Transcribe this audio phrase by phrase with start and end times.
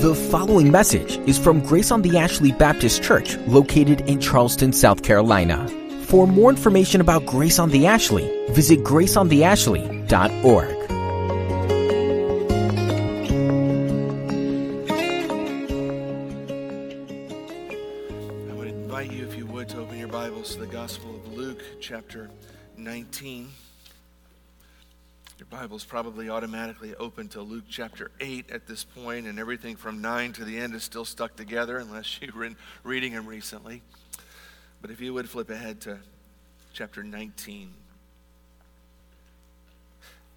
[0.00, 5.02] The following message is from Grace on the Ashley Baptist Church, located in Charleston, South
[5.02, 5.68] Carolina.
[6.02, 10.79] For more information about Grace on the Ashley, visit graceontheashley.org.
[25.70, 30.32] Bible's probably automatically open to Luke chapter 8 at this point, and everything from 9
[30.32, 33.80] to the end is still stuck together unless you've been reading them recently.
[34.82, 35.98] But if you would flip ahead to
[36.72, 37.72] chapter 19.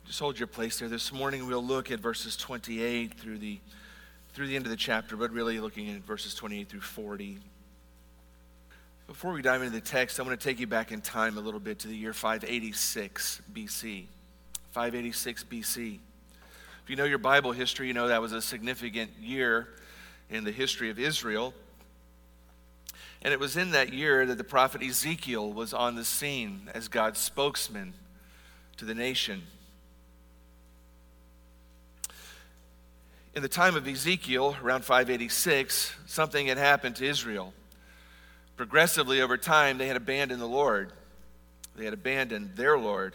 [0.06, 0.88] Just hold your place there.
[0.88, 3.60] This morning we'll look at verses 28 through the
[4.34, 7.40] through the end of the chapter, but really looking at verses 28 through 40.
[9.08, 11.42] Before we dive into the text, I want to take you back in time a
[11.42, 14.06] little bit to the year 586 BC.
[14.74, 16.00] 586 BC.
[16.84, 19.68] If you know your Bible history, you know that was a significant year
[20.32, 21.54] in the history of Israel.
[23.22, 26.88] And it was in that year that the prophet Ezekiel was on the scene as
[26.88, 27.94] God's spokesman
[28.78, 29.44] to the nation.
[33.36, 37.54] In the time of Ezekiel, around 586, something had happened to Israel.
[38.58, 40.92] Progressively over time, they had abandoned the Lord,
[41.76, 43.14] they had abandoned their Lord.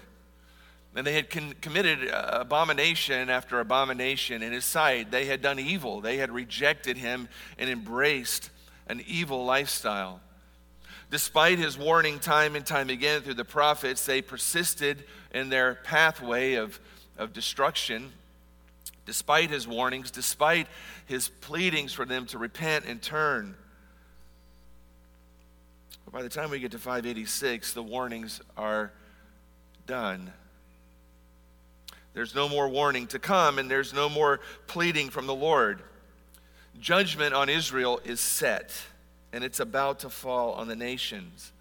[0.95, 5.11] And they had con- committed uh, abomination after abomination in his sight.
[5.11, 6.01] They had done evil.
[6.01, 8.51] They had rejected him and embraced
[8.89, 10.21] an evil lifestyle.
[11.11, 16.55] Despite his warning time and time again through the prophets, they persisted in their pathway
[16.55, 16.79] of,
[17.17, 18.13] of destruction.
[19.07, 20.67] Despite his warnings, despite
[21.07, 23.55] his pleadings for them to repent and turn.
[26.05, 28.93] But by the time we get to 586, the warnings are
[29.87, 30.33] done.
[32.15, 35.83] There's no more warning to come, and there's no more pleading from the Lord.
[36.81, 38.73] Judgment on Israel is set,
[39.33, 41.53] and it's about to fall on the nations.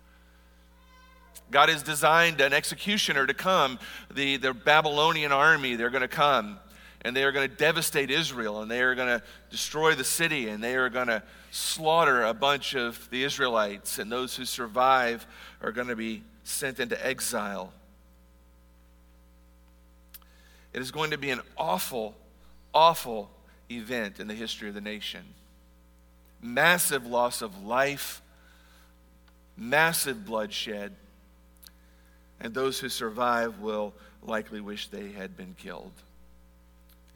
[1.50, 3.80] God has designed an executioner to come.
[4.14, 6.60] The, the Babylonian army, they're going to come,
[7.02, 10.50] and they are going to devastate Israel, and they are going to destroy the city,
[10.50, 15.26] and they are going to slaughter a bunch of the Israelites, and those who survive
[15.62, 17.72] are going to be sent into exile.
[20.78, 22.14] It is going to be an awful,
[22.72, 23.32] awful
[23.72, 25.24] event in the history of the nation.
[26.40, 28.22] Massive loss of life,
[29.58, 30.94] massive bloodshed,
[32.40, 35.94] and those who survive will likely wish they had been killed.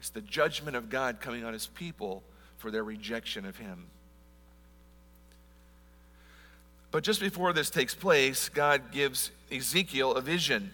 [0.00, 2.24] It's the judgment of God coming on his people
[2.58, 3.86] for their rejection of him.
[6.90, 10.72] But just before this takes place, God gives Ezekiel a vision.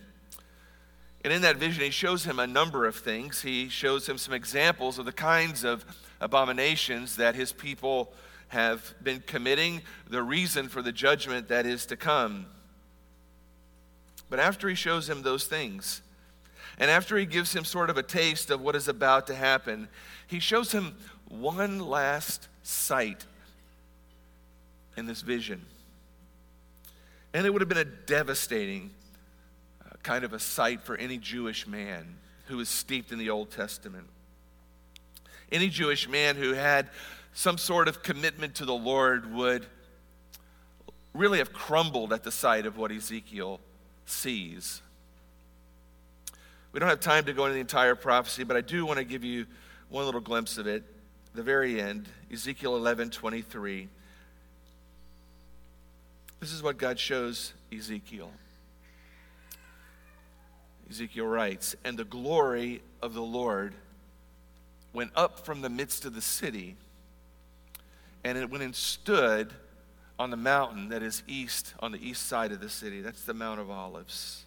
[1.25, 3.43] And in that vision, he shows him a number of things.
[3.43, 5.85] He shows him some examples of the kinds of
[6.21, 8.13] abominations that his people
[8.49, 12.47] have been committing, the reason for the judgment that is to come.
[14.31, 16.03] But after he shows him those things,
[16.79, 19.89] and after he gives him sort of a taste of what is about to happen,
[20.27, 20.97] he shows him
[21.29, 23.27] one last sight
[24.97, 25.65] in this vision.
[27.35, 28.91] And it would have been a devastating
[30.09, 34.07] kind of a sight for any Jewish man who was steeped in the Old Testament.
[35.53, 36.89] Any Jewish man who had
[37.35, 39.67] some sort of commitment to the Lord would
[41.13, 43.61] really have crumbled at the sight of what Ezekiel
[44.07, 44.81] sees.
[46.73, 49.05] We don't have time to go into the entire prophecy, but I do want to
[49.05, 49.45] give you
[49.91, 50.85] one little glimpse of it.
[51.35, 53.89] The very end, Ezekiel 11 23.
[56.41, 58.31] This is what God shows Ezekiel.
[60.91, 63.75] Ezekiel writes, And the glory of the Lord
[64.93, 66.77] went up from the midst of the city,
[68.25, 69.53] and it went and stood
[70.19, 73.01] on the mountain that is east, on the east side of the city.
[73.01, 74.45] That's the Mount of Olives.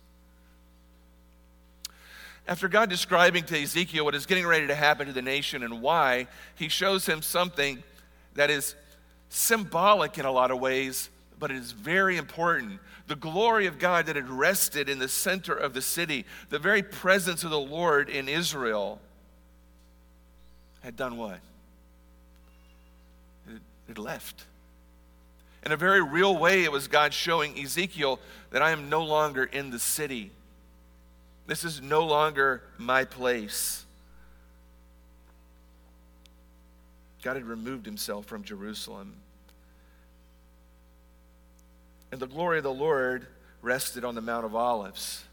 [2.48, 5.82] After God describing to Ezekiel what is getting ready to happen to the nation and
[5.82, 7.84] why, he shows him something
[8.34, 8.76] that is
[9.30, 11.10] symbolic in a lot of ways,
[11.42, 15.54] but it is very important the glory of God that had rested in the center
[15.54, 19.02] of the city, the very presence of the Lord in Israel,
[20.82, 21.40] had done what?
[23.50, 24.46] It had left.
[25.66, 28.20] In a very real way, it was God showing Ezekiel
[28.52, 30.32] that I am no longer in the city.
[31.48, 33.84] This is no longer my place.
[37.24, 39.16] God had removed himself from Jerusalem.
[42.12, 43.28] And the glory of the Lord
[43.62, 45.24] rested on the Mount of Olives.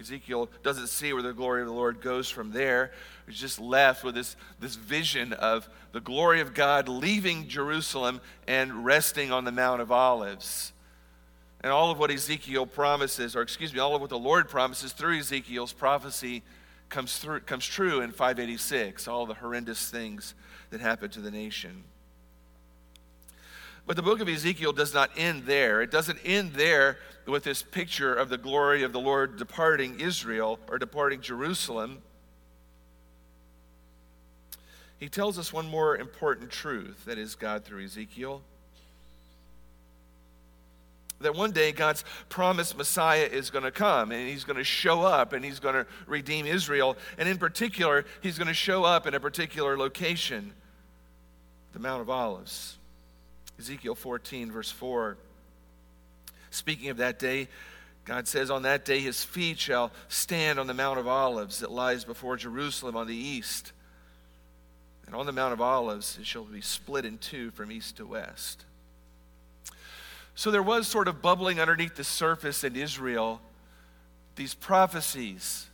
[0.00, 2.92] Ezekiel doesn't see where the glory of the Lord goes from there.
[3.26, 8.84] He's just left with this, this vision of the glory of God leaving Jerusalem and
[8.84, 10.72] resting on the Mount of Olives.
[11.62, 14.92] And all of what Ezekiel promises, or excuse me, all of what the Lord promises
[14.92, 16.42] through Ezekiel's prophecy
[16.88, 20.34] comes, through, comes true in 586, all the horrendous things
[20.70, 21.84] that happened to the nation.
[23.90, 25.82] But the book of Ezekiel does not end there.
[25.82, 30.60] It doesn't end there with this picture of the glory of the Lord departing Israel
[30.68, 32.00] or departing Jerusalem.
[35.00, 38.42] He tells us one more important truth that is God through Ezekiel.
[41.20, 45.02] That one day God's promised Messiah is going to come and he's going to show
[45.02, 46.96] up and he's going to redeem Israel.
[47.18, 50.52] And in particular, he's going to show up in a particular location
[51.72, 52.76] the Mount of Olives.
[53.60, 55.18] Ezekiel 14, verse 4.
[56.50, 57.46] Speaking of that day,
[58.06, 61.70] God says, On that day his feet shall stand on the Mount of Olives that
[61.70, 63.72] lies before Jerusalem on the east.
[65.06, 68.06] And on the Mount of Olives it shall be split in two from east to
[68.06, 68.64] west.
[70.34, 73.42] So there was sort of bubbling underneath the surface in Israel
[74.36, 75.66] these prophecies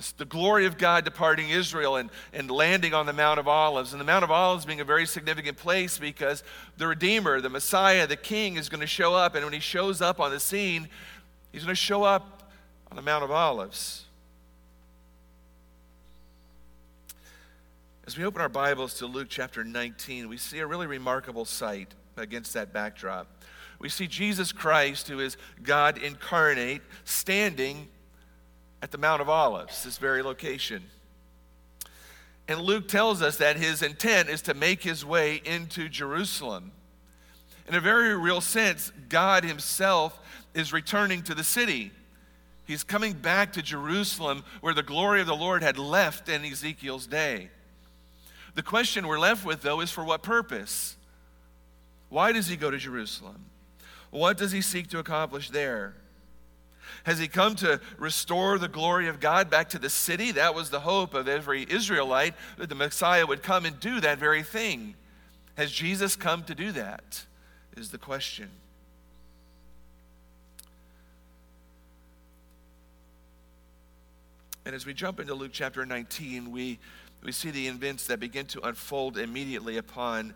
[0.00, 3.92] this, the glory of God departing Israel and, and landing on the Mount of Olives.
[3.92, 6.42] And the Mount of Olives being a very significant place because
[6.78, 9.34] the Redeemer, the Messiah, the King is going to show up.
[9.34, 10.88] And when he shows up on the scene,
[11.52, 12.50] he's going to show up
[12.90, 14.06] on the Mount of Olives.
[18.06, 21.94] As we open our Bibles to Luke chapter 19, we see a really remarkable sight
[22.16, 23.28] against that backdrop.
[23.78, 27.88] We see Jesus Christ, who is God incarnate, standing
[28.82, 30.84] at the Mount of Olives, this very location.
[32.48, 36.72] And Luke tells us that his intent is to make his way into Jerusalem.
[37.68, 40.18] In a very real sense, God himself
[40.54, 41.92] is returning to the city.
[42.66, 47.06] He's coming back to Jerusalem where the glory of the Lord had left in Ezekiel's
[47.06, 47.50] day.
[48.54, 50.96] The question we're left with, though, is for what purpose?
[52.08, 53.46] Why does he go to Jerusalem?
[54.10, 55.94] What does he seek to accomplish there?
[57.04, 60.32] Has he come to restore the glory of God back to the city?
[60.32, 64.18] That was the hope of every Israelite that the Messiah would come and do that
[64.18, 64.94] very thing.
[65.56, 67.26] Has Jesus come to do that?
[67.76, 68.50] Is the question.
[74.66, 76.78] And as we jump into Luke chapter 19, we,
[77.22, 80.34] we see the events that begin to unfold immediately upon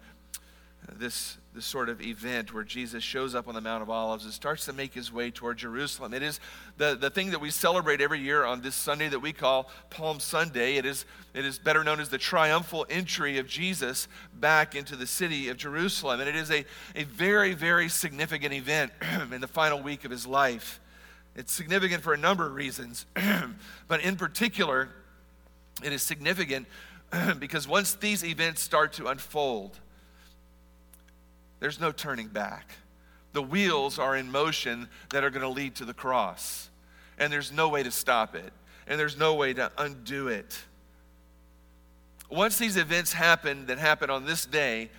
[0.92, 4.32] this, this sort of event where Jesus shows up on the Mount of Olives and
[4.32, 6.12] starts to make his way toward Jerusalem.
[6.12, 6.40] It is
[6.76, 10.20] the, the thing that we celebrate every year on this Sunday that we call Palm
[10.20, 10.76] Sunday.
[10.76, 15.06] It is, it is better known as the triumphal entry of Jesus back into the
[15.06, 16.20] city of Jerusalem.
[16.20, 16.64] And it is a,
[16.94, 18.92] a very, very significant event
[19.32, 20.80] in the final week of his life.
[21.34, 23.06] It's significant for a number of reasons,
[23.88, 24.90] but in particular,
[25.82, 26.68] it is significant
[27.38, 29.80] because once these events start to unfold,
[31.64, 32.72] there's no turning back.
[33.32, 36.68] The wheels are in motion that are going to lead to the cross,
[37.18, 38.52] and there's no way to stop it,
[38.86, 40.62] and there's no way to undo it.
[42.28, 44.90] Once these events happen that happen on this day,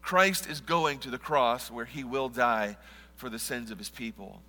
[0.00, 2.78] Christ is going to the cross where he will die
[3.16, 4.40] for the sins of his people.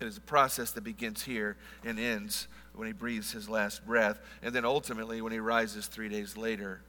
[0.00, 4.18] It is a process that begins here and ends when he breathes his last breath,
[4.42, 6.80] and then ultimately when he rises three days later.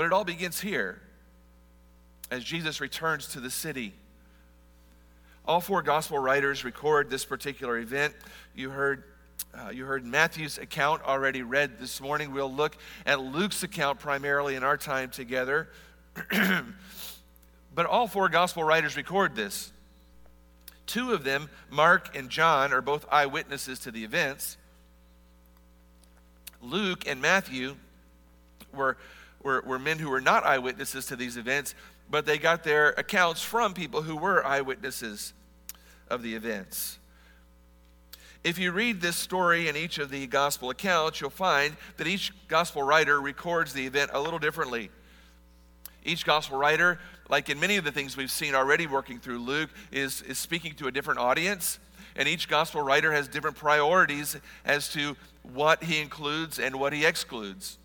[0.00, 0.98] But it all begins here
[2.30, 3.92] as Jesus returns to the city.
[5.44, 8.14] All four gospel writers record this particular event.
[8.54, 9.04] You heard,
[9.52, 12.32] uh, you heard Matthew's account already read this morning.
[12.32, 15.68] We'll look at Luke's account primarily in our time together.
[17.74, 19.70] but all four gospel writers record this.
[20.86, 24.56] Two of them, Mark and John, are both eyewitnesses to the events.
[26.62, 27.76] Luke and Matthew
[28.72, 28.96] were
[29.42, 31.74] were, were men who were not eyewitnesses to these events,
[32.10, 35.32] but they got their accounts from people who were eyewitnesses
[36.08, 36.98] of the events.
[38.42, 42.32] If you read this story in each of the gospel accounts, you'll find that each
[42.48, 44.90] gospel writer records the event a little differently.
[46.04, 49.68] Each gospel writer, like in many of the things we've seen already working through Luke,
[49.92, 51.78] is, is speaking to a different audience.
[52.16, 57.04] And each gospel writer has different priorities as to what he includes and what he
[57.04, 57.78] excludes.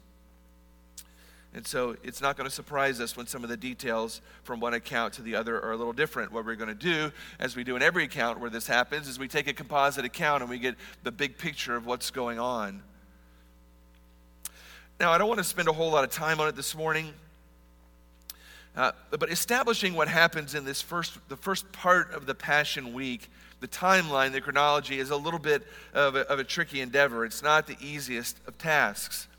[1.56, 4.74] And so it's not going to surprise us when some of the details from one
[4.74, 6.34] account to the other are a little different.
[6.34, 9.18] What we're going to do, as we do in every account where this happens, is
[9.18, 12.84] we take a composite account and we get the big picture of what's going on.
[15.00, 17.14] Now, I don't want to spend a whole lot of time on it this morning.
[18.76, 23.30] Uh, but establishing what happens in this first, the first part of the Passion Week,
[23.62, 27.24] the timeline, the chronology, is a little bit of a, of a tricky endeavor.
[27.24, 29.30] It's not the easiest of tasks.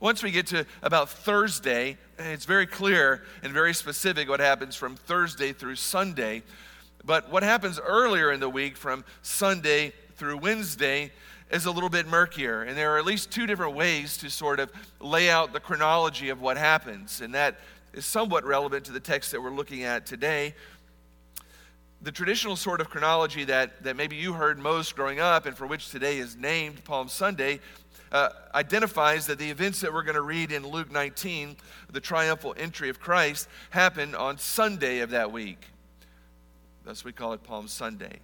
[0.00, 4.76] Once we get to about Thursday, eh, it's very clear and very specific what happens
[4.76, 6.42] from Thursday through Sunday.
[7.04, 11.10] But what happens earlier in the week from Sunday through Wednesday
[11.50, 12.62] is a little bit murkier.
[12.62, 16.28] And there are at least two different ways to sort of lay out the chronology
[16.28, 17.20] of what happens.
[17.20, 17.58] And that
[17.92, 20.54] is somewhat relevant to the text that we're looking at today.
[22.02, 25.66] The traditional sort of chronology that, that maybe you heard most growing up and for
[25.66, 27.58] which today is named Palm Sunday
[28.12, 31.56] uh, identifies that the events that we're going to read in Luke 19,
[31.90, 35.66] the triumphal entry of Christ, happen on Sunday of that week.
[36.84, 38.20] Thus, we call it Palm Sunday.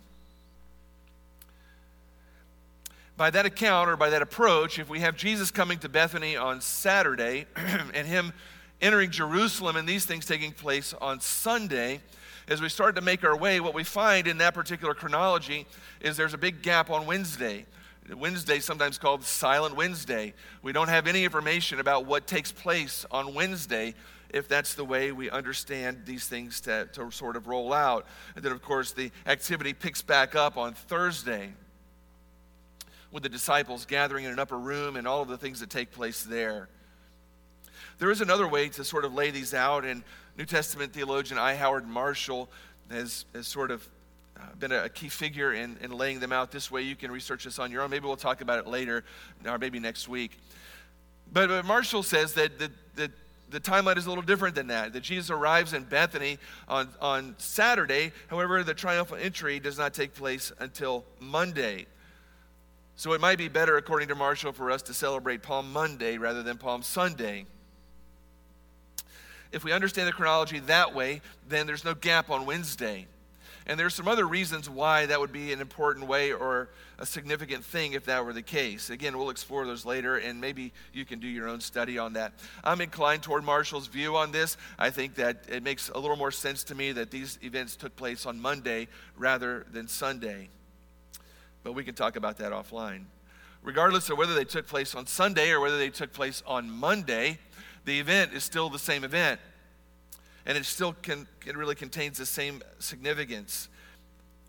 [3.17, 6.61] By that account or by that approach, if we have Jesus coming to Bethany on
[6.61, 7.47] Saturday
[7.95, 8.33] and him
[8.81, 12.01] entering Jerusalem and these things taking place on Sunday,
[12.49, 15.67] as we start to make our way, what we find in that particular chronology
[16.01, 17.67] is there's a big gap on Wednesday.
[18.13, 20.35] Wednesday, sometimes called Silent Wednesday.
[20.63, 23.95] We don't have any information about what takes place on Wednesday
[24.29, 28.05] if that's the way we understand these things to, to sort of roll out.
[28.35, 31.53] And then, of course, the activity picks back up on Thursday
[33.13, 35.93] with the disciples gathering in an upper room and all of the things that take
[35.93, 36.69] place there.
[37.99, 40.03] There is another way to sort of lay these out, and
[40.37, 41.55] New Testament theologian I.
[41.55, 42.51] Howard Marshall
[42.91, 43.89] has, has sort of
[44.59, 46.83] been a, key figure in, in laying them out this way.
[46.83, 47.91] You can research this on your own.
[47.91, 49.05] Maybe we'll talk about it later
[49.47, 50.39] or maybe next week.
[51.33, 53.11] But, but Marshall says that the, the,
[53.51, 54.93] the timeline is a little different than that.
[54.93, 58.13] That Jesus arrives in Bethany on, on Saturday.
[58.29, 61.87] However, the triumphal entry does not take place until Monday.
[62.97, 66.43] So it might be better, according to Marshall, for us to celebrate Palm Monday rather
[66.43, 67.47] than Palm Sunday.
[69.51, 73.07] If we understand the chronology that way, then there's no gap on Wednesday.
[73.67, 76.69] And there's some other reasons why that would be an important way or
[76.99, 78.91] a significant thing if that were the case.
[78.91, 82.35] Again, we'll explore those later, and maybe you can do your own study on that.
[82.63, 84.59] I'm inclined toward Marshall's view on this.
[84.79, 87.97] I think that it makes a little more sense to me that these events took
[87.97, 90.51] place on Monday rather than Sunday.
[91.63, 93.05] But we can talk about that offline.
[93.63, 97.39] Regardless of whether they took place on Sunday or whether they took place on Monday,
[97.87, 99.41] the event is still the same event
[100.47, 103.69] and it still can, it really contains the same significance.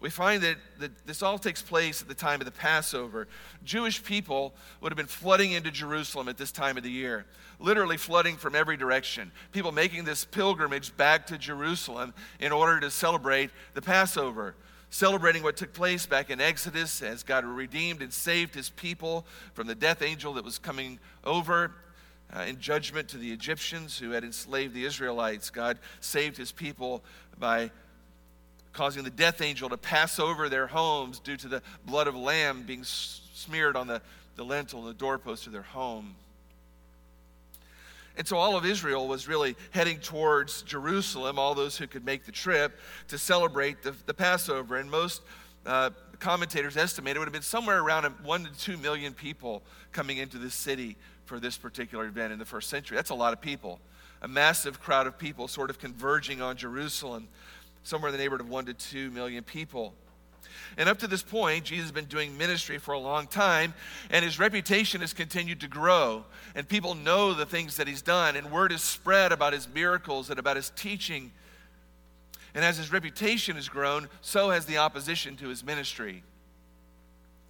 [0.02, 3.28] We find that, that this all takes place at the time of the Passover.
[3.64, 7.26] Jewish people would have been flooding into Jerusalem at this time of the year,
[7.60, 9.32] literally flooding from every direction.
[9.52, 14.56] People making this pilgrimage back to Jerusalem in order to celebrate the Passover
[14.92, 19.68] celebrating what took place back in Exodus as God redeemed and saved his people from
[19.68, 21.74] the death angel that was coming over
[22.36, 25.50] uh, in judgment to the Egyptians who had enslaved the Israelites.
[25.50, 27.04] God saved his people
[27.40, 27.72] by
[28.74, 32.64] causing the death angel to pass over their homes due to the blood of lamb
[32.64, 34.02] being smeared on the,
[34.36, 36.16] the lintel and the doorpost of their home.
[38.18, 42.26] And so all of Israel was really heading towards Jerusalem, all those who could make
[42.26, 44.78] the trip to celebrate the, the Passover.
[44.78, 45.22] And most
[45.66, 45.90] uh,
[46.20, 50.38] commentators estimate it would have been somewhere around one to two million people coming into
[50.38, 52.96] this city for this particular event in the first century.
[52.96, 53.80] That's a lot of people.
[54.22, 57.28] A massive crowd of people sort of converging on Jerusalem,
[57.84, 59.94] somewhere in the neighborhood of one to two million people.
[60.78, 63.74] And up to this point, Jesus has been doing ministry for a long time,
[64.10, 66.26] and his reputation has continued to grow.
[66.54, 70.30] And people know the things that he's done, and word is spread about his miracles
[70.30, 71.32] and about his teaching.
[72.54, 76.24] And as his reputation has grown, so has the opposition to his ministry.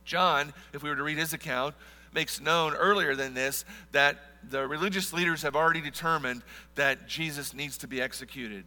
[0.03, 1.75] John, if we were to read his account,
[2.15, 4.17] makes known earlier than this that
[4.49, 6.41] the religious leaders have already determined
[6.75, 8.63] that Jesus needs to be executed.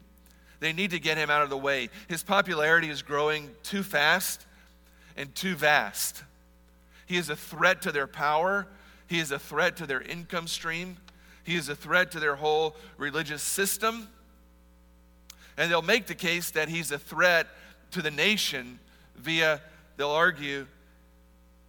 [0.61, 1.89] They need to get him out of the way.
[2.09, 4.47] His popularity is growing too fast
[5.17, 6.23] and too vast.
[7.07, 8.67] He is a threat to their power,
[9.07, 10.99] he is a threat to their income stream,
[11.43, 14.09] he is a threat to their whole religious system.
[15.57, 17.47] And they'll make the case that he's a threat
[17.93, 18.79] to the nation
[19.17, 19.61] via,
[19.97, 20.67] they'll argue,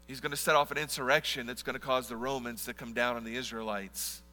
[0.09, 2.93] he's going to set off an insurrection that's going to cause the Romans to come
[2.93, 4.23] down on the Israelites.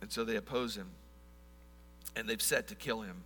[0.00, 0.88] And so they oppose him.
[2.14, 3.24] And they've set to kill him.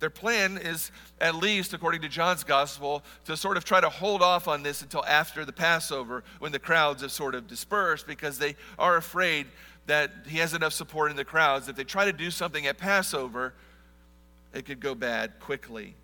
[0.00, 0.90] Their plan is,
[1.20, 4.80] at least according to John's gospel, to sort of try to hold off on this
[4.80, 9.46] until after the Passover when the crowds have sort of dispersed because they are afraid
[9.84, 11.68] that he has enough support in the crowds.
[11.68, 13.52] If they try to do something at Passover,
[14.54, 15.94] it could go bad quickly.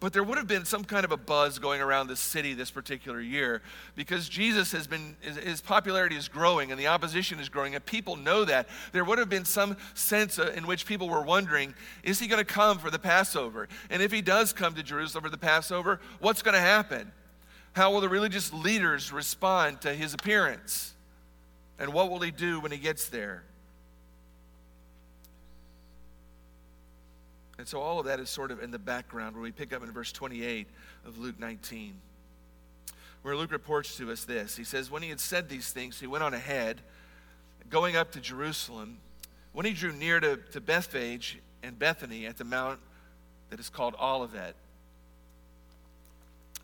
[0.00, 2.70] But there would have been some kind of a buzz going around the city this
[2.70, 3.60] particular year
[3.94, 8.16] because Jesus has been, his popularity is growing and the opposition is growing, and people
[8.16, 8.66] know that.
[8.92, 12.44] There would have been some sense uh, in which people were wondering is he going
[12.44, 13.68] to come for the Passover?
[13.90, 17.12] And if he does come to Jerusalem for the Passover, what's going to happen?
[17.72, 20.94] How will the religious leaders respond to his appearance?
[21.78, 23.44] And what will he do when he gets there?
[27.60, 29.82] And so all of that is sort of in the background where we pick up
[29.82, 30.66] in verse 28
[31.04, 31.92] of Luke 19,
[33.20, 34.56] where Luke reports to us this.
[34.56, 36.80] He says, When he had said these things, he went on ahead,
[37.68, 38.96] going up to Jerusalem.
[39.52, 42.80] When he drew near to, to Bethphage and Bethany at the mount
[43.50, 44.54] that is called Olivet.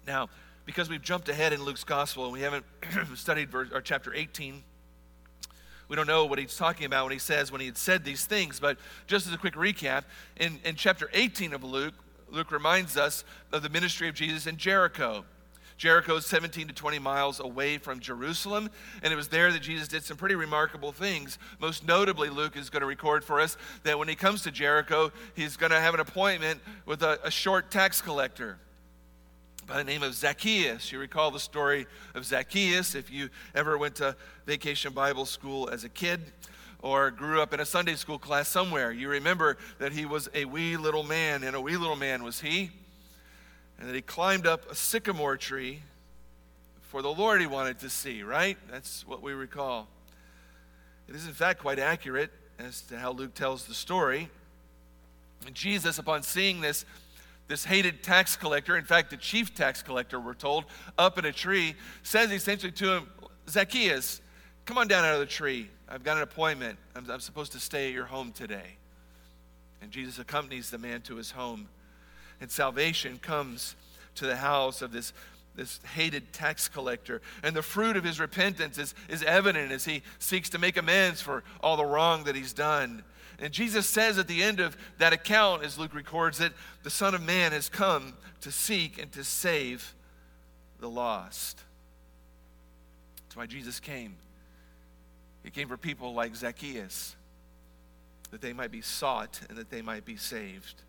[0.06, 0.30] Now,
[0.64, 2.64] because we've jumped ahead in Luke's gospel and we haven't
[3.16, 4.62] studied verse, or chapter 18,
[5.88, 8.24] we don't know what he's talking about when he says when he had said these
[8.24, 10.04] things, but just as a quick recap,
[10.36, 11.94] in, in chapter 18 of Luke,
[12.30, 15.24] Luke reminds us of the ministry of Jesus in Jericho.
[15.76, 18.70] Jericho is 17 to 20 miles away from Jerusalem,
[19.02, 21.38] and it was there that Jesus did some pretty remarkable things.
[21.60, 25.12] Most notably, Luke is going to record for us that when he comes to Jericho,
[25.34, 28.58] he's going to have an appointment with a, a short tax collector
[29.66, 30.92] by the name of Zacchaeus.
[30.92, 34.14] You recall the story of Zacchaeus if you ever went to
[34.46, 36.20] vacation Bible school as a kid
[36.82, 38.92] or grew up in a Sunday school class somewhere.
[38.92, 42.40] You remember that he was a wee little man, and a wee little man was
[42.40, 42.70] he,
[43.78, 45.82] and that he climbed up a sycamore tree
[46.82, 48.56] for the Lord he wanted to see, right?
[48.70, 49.88] That's what we recall.
[51.08, 52.30] It is, in fact, quite accurate
[52.61, 54.30] as to how Luke tells the story.
[55.44, 56.85] And Jesus, upon seeing this,
[57.48, 60.64] this hated tax collector, in fact, the chief tax collector, we're told,
[60.98, 63.06] up in a tree, says essentially to him,
[63.48, 64.20] Zacchaeus,
[64.64, 65.70] come on down out of the tree.
[65.88, 66.78] I've got an appointment.
[66.96, 68.76] I'm, I'm supposed to stay at your home today.
[69.80, 71.68] And Jesus accompanies the man to his home.
[72.40, 73.76] And salvation comes
[74.16, 75.12] to the house of this,
[75.56, 77.22] this hated tax collector.
[77.42, 81.20] And the fruit of his repentance is, is evident as he seeks to make amends
[81.20, 83.02] for all the wrong that he's done.
[83.38, 87.14] And Jesus says at the end of that account, as Luke records it, the Son
[87.14, 89.94] of Man has come to seek and to save
[90.80, 91.62] the lost.
[93.23, 94.16] That's why Jesus came.
[95.42, 97.14] He came for people like Zacchaeus,
[98.30, 100.82] that they might be sought and that they might be saved.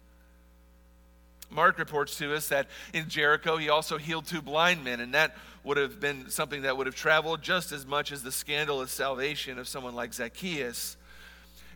[1.49, 5.36] Mark reports to us that in Jericho he also healed two blind men, and that
[5.63, 9.57] would have been something that would have traveled just as much as the scandalous salvation
[9.57, 10.97] of someone like Zacchaeus.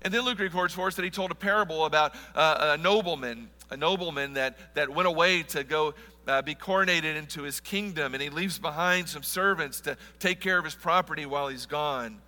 [0.01, 3.49] And then Luke records for us that he told a parable about uh, a nobleman,
[3.69, 5.93] a nobleman that, that went away to go
[6.27, 10.57] uh, be coronated into his kingdom, and he leaves behind some servants to take care
[10.57, 12.19] of his property while he's gone.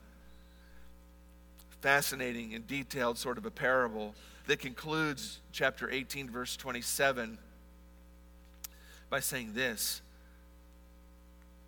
[1.82, 4.16] Fascinating and detailed sort of a parable
[4.48, 7.38] that concludes chapter 18, verse 27,
[9.10, 10.02] by saying this.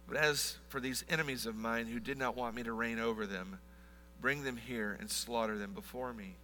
[0.07, 3.25] But as for these enemies of mine who did not want me to reign over
[3.25, 3.59] them,
[4.25, 6.35] Bring them here and slaughter them before me.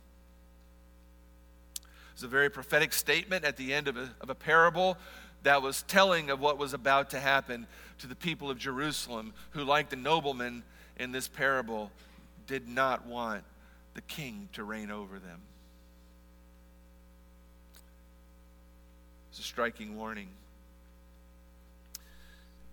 [2.13, 4.97] It's a very prophetic statement at the end of a, of a parable
[5.43, 7.65] that was telling of what was about to happen
[7.97, 10.61] to the people of Jerusalem, who, like the nobleman
[10.97, 11.89] in this parable,
[12.45, 13.43] did not want
[13.95, 15.41] the king to reign over them.
[19.31, 20.27] It's a striking warning.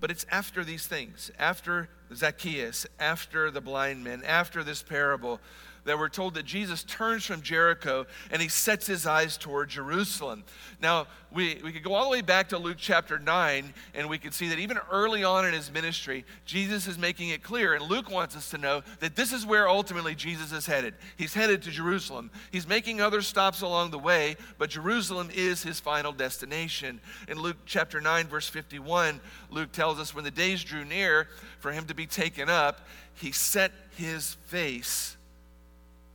[0.01, 5.41] But it's after these things, after Zacchaeus, after the blind men, after this parable,
[5.85, 10.45] that we're told that Jesus turns from Jericho and he sets his eyes toward Jerusalem.
[10.81, 14.17] Now, we, we could go all the way back to Luke chapter 9, and we
[14.17, 17.75] could see that even early on in his ministry, Jesus is making it clear.
[17.75, 20.95] And Luke wants us to know that this is where ultimately Jesus is headed.
[21.17, 22.31] He's headed to Jerusalem.
[22.51, 27.01] He's making other stops along the way, but Jerusalem is his final destination.
[27.29, 31.73] In Luke chapter 9, verse 51, Luke tells us when the days drew near for
[31.73, 35.18] him to be taken up, he set his face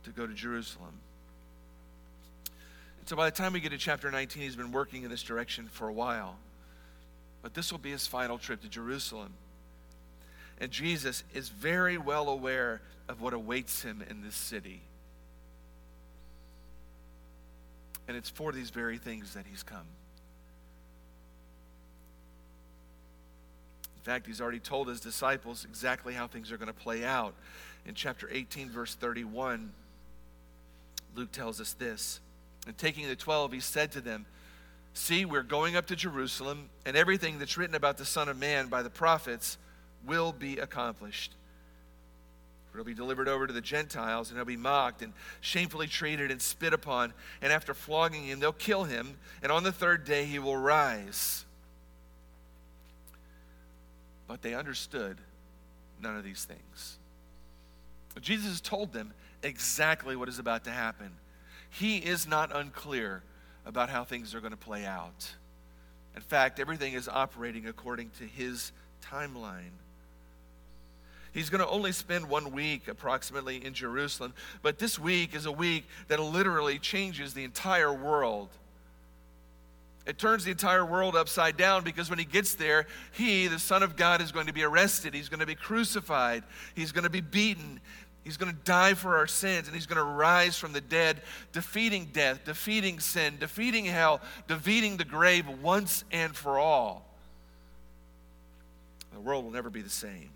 [0.04, 0.92] to go to Jerusalem.
[2.98, 5.22] And so by the time we get to chapter 19, he's been working in this
[5.22, 6.36] direction for a while.
[7.42, 9.34] But this will be his final trip to Jerusalem.
[10.58, 14.80] And Jesus is very well aware of what awaits him in this city.
[18.08, 19.86] And it's for these very things that he's come.
[23.96, 27.34] In fact, he's already told his disciples exactly how things are going to play out.
[27.86, 29.72] In chapter 18, verse 31,
[31.14, 32.20] Luke tells us this.
[32.66, 34.26] And taking the twelve, he said to them,
[34.94, 38.68] See, we're going up to Jerusalem, and everything that's written about the Son of Man
[38.68, 39.58] by the prophets
[40.06, 41.34] will be accomplished.
[42.72, 46.42] He'll be delivered over to the Gentiles, and he'll be mocked and shamefully treated and
[46.42, 47.12] spit upon.
[47.40, 51.44] And after flogging him, they'll kill him, and on the third day he will rise.
[54.26, 55.18] But they understood
[56.00, 56.98] none of these things.
[58.20, 59.12] Jesus told them
[59.44, 61.10] exactly what is about to happen.
[61.70, 63.22] He is not unclear
[63.66, 65.32] about how things are going to play out.
[66.14, 69.72] In fact, everything is operating according to his timeline.
[71.32, 75.52] He's going to only spend one week approximately in Jerusalem, but this week is a
[75.52, 78.50] week that literally changes the entire world.
[80.06, 83.82] It turns the entire world upside down because when he gets there, he, the Son
[83.82, 85.14] of God, is going to be arrested.
[85.14, 86.44] He's going to be crucified.
[86.74, 87.80] He's going to be beaten.
[88.24, 91.20] He's going to die for our sins and he's going to rise from the dead,
[91.52, 97.06] defeating death, defeating sin, defeating hell, defeating the grave once and for all.
[99.12, 100.30] The world will never be the same.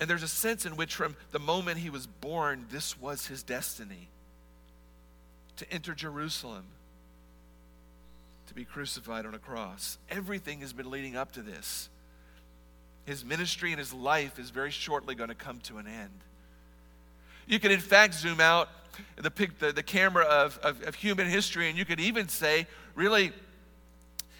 [0.00, 3.42] And there's a sense in which, from the moment he was born, this was his
[3.42, 4.08] destiny
[5.56, 6.64] to enter Jerusalem,
[8.48, 9.98] to be crucified on a cross.
[10.10, 11.88] Everything has been leading up to this.
[13.04, 16.20] His ministry and his life is very shortly going to come to an end.
[17.46, 18.68] You can, in fact, zoom out
[19.16, 23.32] the, the, the camera of, of, of human history, and you could even say, really,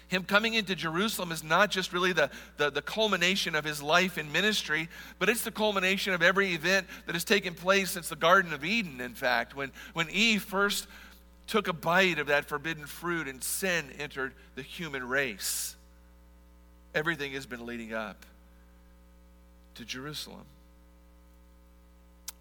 [0.07, 4.17] him coming into Jerusalem is not just really the, the, the, culmination of his life
[4.17, 8.15] and ministry, but it's the culmination of every event that has taken place since the
[8.15, 10.87] Garden of Eden, in fact, when, when Eve first
[11.47, 15.75] took a bite of that forbidden fruit and sin entered the human race.
[16.93, 18.23] Everything has been leading up
[19.75, 20.45] to Jerusalem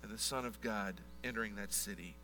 [0.02, 2.14] and the Son of God entering that city.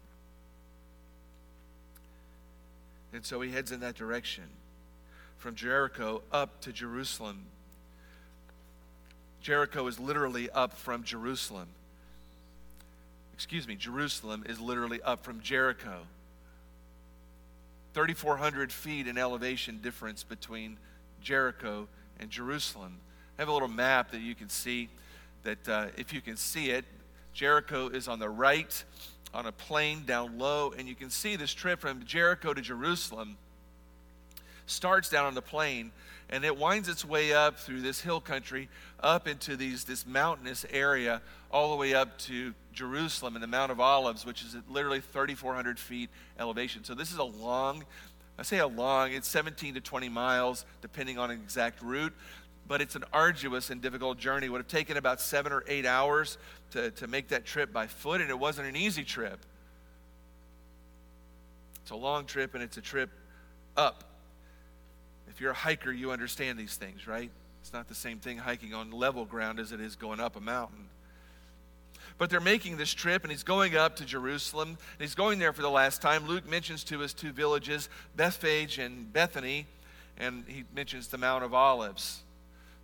[3.12, 4.44] And so he heads in that direction
[5.38, 7.47] from Jericho up to Jerusalem.
[9.40, 11.68] Jericho is literally up from Jerusalem.
[13.33, 16.01] Excuse me, Jerusalem is literally up from Jericho.
[17.94, 20.77] 3,400 feet in elevation difference between
[21.23, 21.88] Jericho
[22.21, 22.99] and Jerusalem.
[23.38, 24.88] I have a little map that you can see
[25.44, 26.85] that uh, if you can see it,
[27.33, 28.83] Jericho is on the right
[29.33, 33.37] on a plain down low, and you can see this trip from Jericho to Jerusalem
[34.66, 35.92] starts down on the plain
[36.31, 38.68] and it winds its way up through this hill country
[39.01, 43.72] up into these this mountainous area all the way up to jerusalem and the mount
[43.72, 46.85] of olives which is at literally 3400 feet elevation.
[46.85, 47.85] So this is a long
[48.38, 52.12] i say a long it's 17 to 20 miles depending on exact route
[52.68, 55.87] but it's an arduous and difficult journey it would have taken about seven or eight
[55.87, 56.38] hours
[56.70, 59.38] to, to make that trip by foot and it wasn't an easy trip
[61.83, 63.11] it's a long trip and it's a trip
[63.76, 64.04] up
[65.38, 67.31] if you're a hiker, you understand these things, right?
[67.61, 70.40] It's not the same thing hiking on level ground as it is going up a
[70.40, 70.88] mountain.
[72.18, 75.52] But they're making this trip, and he's going up to Jerusalem, and he's going there
[75.52, 76.26] for the last time.
[76.26, 79.66] Luke mentions to us two villages, Bethphage and Bethany,
[80.16, 82.24] and he mentions the Mount of Olives.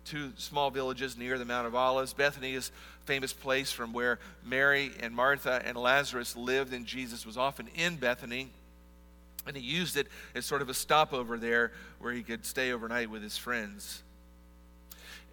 [0.05, 2.13] Two small villages near the Mount of Olives.
[2.13, 2.71] Bethany is
[3.03, 7.67] a famous place from where Mary and Martha and Lazarus lived, and Jesus was often
[7.75, 8.51] in Bethany.
[9.47, 13.09] And he used it as sort of a stopover there where he could stay overnight
[13.09, 14.03] with his friends.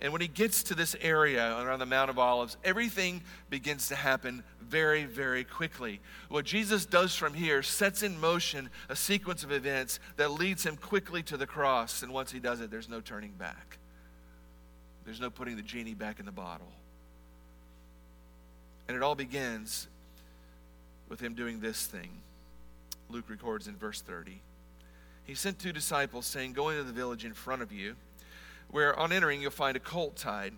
[0.03, 3.95] And when he gets to this area around the Mount of Olives, everything begins to
[3.95, 6.01] happen very, very quickly.
[6.29, 10.77] What Jesus does from here sets in motion a sequence of events that leads him
[10.77, 12.03] quickly to the cross.
[12.03, 13.79] And once he does it, there's no turning back,
[15.05, 16.71] there's no putting the genie back in the bottle.
[18.89, 19.89] And it all begins
[21.09, 22.11] with him doing this thing.
[23.09, 24.41] Luke records in verse 30.
[25.25, 27.97] He sent two disciples, saying, Go into the village in front of you,
[28.71, 30.53] where on entering you'll find a colt tied,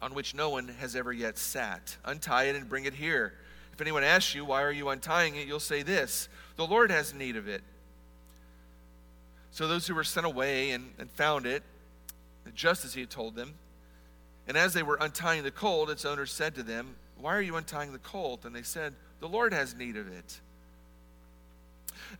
[0.00, 1.96] on which no one has ever yet sat.
[2.04, 3.34] Untie it and bring it here.
[3.72, 5.46] If anyone asks you, Why are you untying it?
[5.46, 7.62] you'll say this The Lord has need of it.
[9.50, 11.62] So those who were sent away and, and found it,
[12.54, 13.54] just as he had told them,
[14.46, 17.56] and as they were untying the colt, its owner said to them, Why are you
[17.56, 18.44] untying the colt?
[18.44, 20.40] And they said, The Lord has need of it.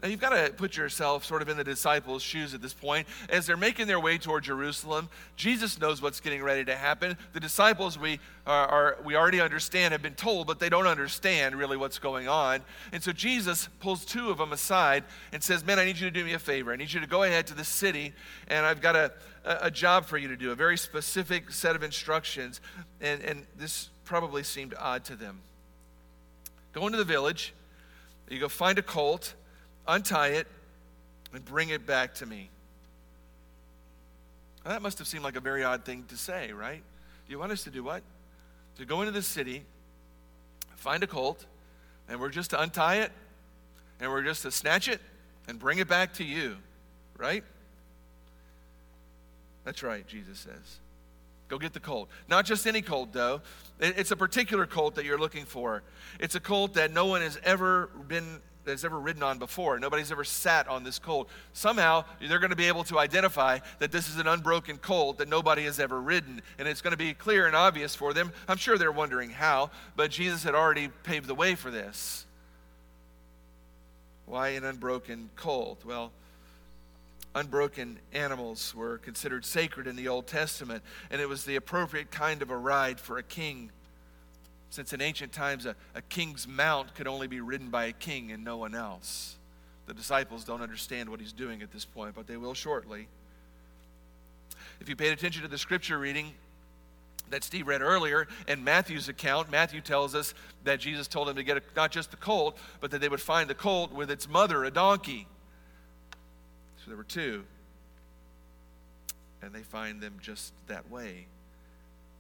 [0.03, 3.07] Now, you've got to put yourself sort of in the disciples' shoes at this point.
[3.29, 7.17] As they're making their way toward Jerusalem, Jesus knows what's getting ready to happen.
[7.33, 11.57] The disciples, we, are, are, we already understand, have been told, but they don't understand
[11.57, 12.61] really what's going on.
[12.93, 16.11] And so Jesus pulls two of them aside and says, Man, I need you to
[16.11, 16.73] do me a favor.
[16.73, 18.13] I need you to go ahead to the city,
[18.49, 19.13] and I've got a,
[19.45, 22.61] a job for you to do, a very specific set of instructions.
[23.01, 25.41] And, and this probably seemed odd to them.
[26.73, 27.55] Go into the village,
[28.29, 29.35] you go find a colt
[29.87, 30.47] untie it,
[31.33, 32.51] and bring it back to me.
[34.65, 36.83] Now, that must have seemed like a very odd thing to say, right?
[37.27, 38.03] Do You want us to do what?
[38.77, 39.65] to go into the city,
[40.77, 41.47] find a colt,
[42.09, 43.13] and we're just to untie it,
[44.01, 45.01] and we're just to snatch it
[45.49, 46.57] and bring it back to you,
[47.17, 47.45] right?
[49.65, 50.81] That's right, Jesus says.
[51.49, 52.09] Go get the colt.
[52.29, 53.43] Not just any colt, though.
[53.79, 55.83] It's a particular colt that you're looking for.
[56.19, 59.79] It's a colt that no one has ever been that's ever ridden on before.
[59.79, 61.29] Nobody's ever sat on this colt.
[61.53, 65.29] Somehow, they're going to be able to identify that this is an unbroken colt that
[65.29, 66.43] nobody has ever ridden.
[66.59, 68.33] And it's going to be clear and obvious for them.
[68.49, 72.27] I'm sure they're wondering how, but Jesus had already paved the way for this.
[74.27, 75.85] Why an unbroken colt?
[75.85, 76.13] Well,
[77.35, 82.43] unbroken animals were considered sacred in the Old Testament, and it was the appropriate kind
[82.43, 83.71] of a ride for a king.
[84.75, 88.33] Since in ancient times, a, a king's mount could only be ridden by a king
[88.33, 89.37] and no one else.
[89.87, 93.07] The disciples don't understand what he's doing at this point, but they will shortly.
[94.81, 96.33] If you paid attention to the scripture reading,
[97.31, 100.35] that Steve read earlier in Matthew's account, Matthew tells us
[100.65, 103.21] that Jesus told him to get a, not just the colt, but that they would
[103.21, 105.29] find the colt with its mother, a donkey.
[106.79, 107.45] So there were two.
[109.41, 111.29] And they find them just that way.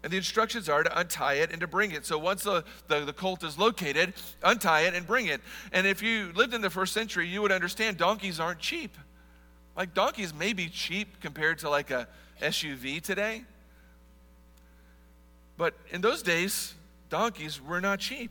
[0.04, 2.04] And the instructions are to untie it and to bring it.
[2.04, 4.12] So once the, the, the, colt is located,
[4.42, 5.40] untie it and bring it.
[5.72, 8.98] And if you lived in the first century, you would understand donkeys aren't cheap.
[9.74, 12.06] Like donkeys may be cheap compared to like a
[12.42, 13.44] SUV today.
[15.56, 16.74] But in those days,
[17.08, 18.30] donkeys were not cheap.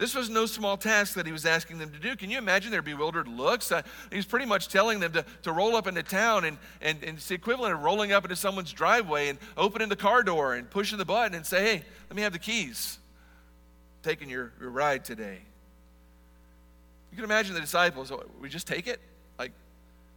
[0.00, 2.16] This was no small task that he was asking them to do.
[2.16, 3.70] Can you imagine their bewildered looks?
[3.70, 7.18] Uh, he's pretty much telling them to, to roll up into town, and, and, and
[7.18, 10.70] it's the equivalent of rolling up into someone's driveway and opening the car door and
[10.70, 12.98] pushing the button and say, hey, let me have the keys.
[14.02, 15.40] Taking your, your ride today.
[17.10, 19.00] You can imagine the disciples, oh, we just take it?
[19.38, 19.52] Like,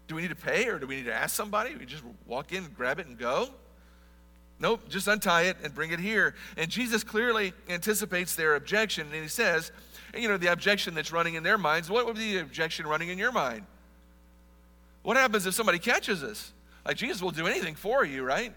[0.07, 1.75] do we need to pay or do we need to ask somebody?
[1.75, 3.49] We just walk in, grab it, and go?
[4.59, 6.35] Nope, just untie it and bring it here.
[6.57, 9.71] And Jesus clearly anticipates their objection, and he says,
[10.15, 13.09] you know, the objection that's running in their minds, what would be the objection running
[13.09, 13.65] in your mind?
[15.01, 16.53] What happens if somebody catches us?
[16.85, 18.53] Like, Jesus will do anything for you, right?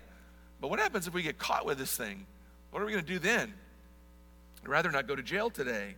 [0.60, 2.26] But what happens if we get caught with this thing?
[2.70, 3.52] What are we going to do then?
[4.62, 5.94] I'd rather not go to jail today.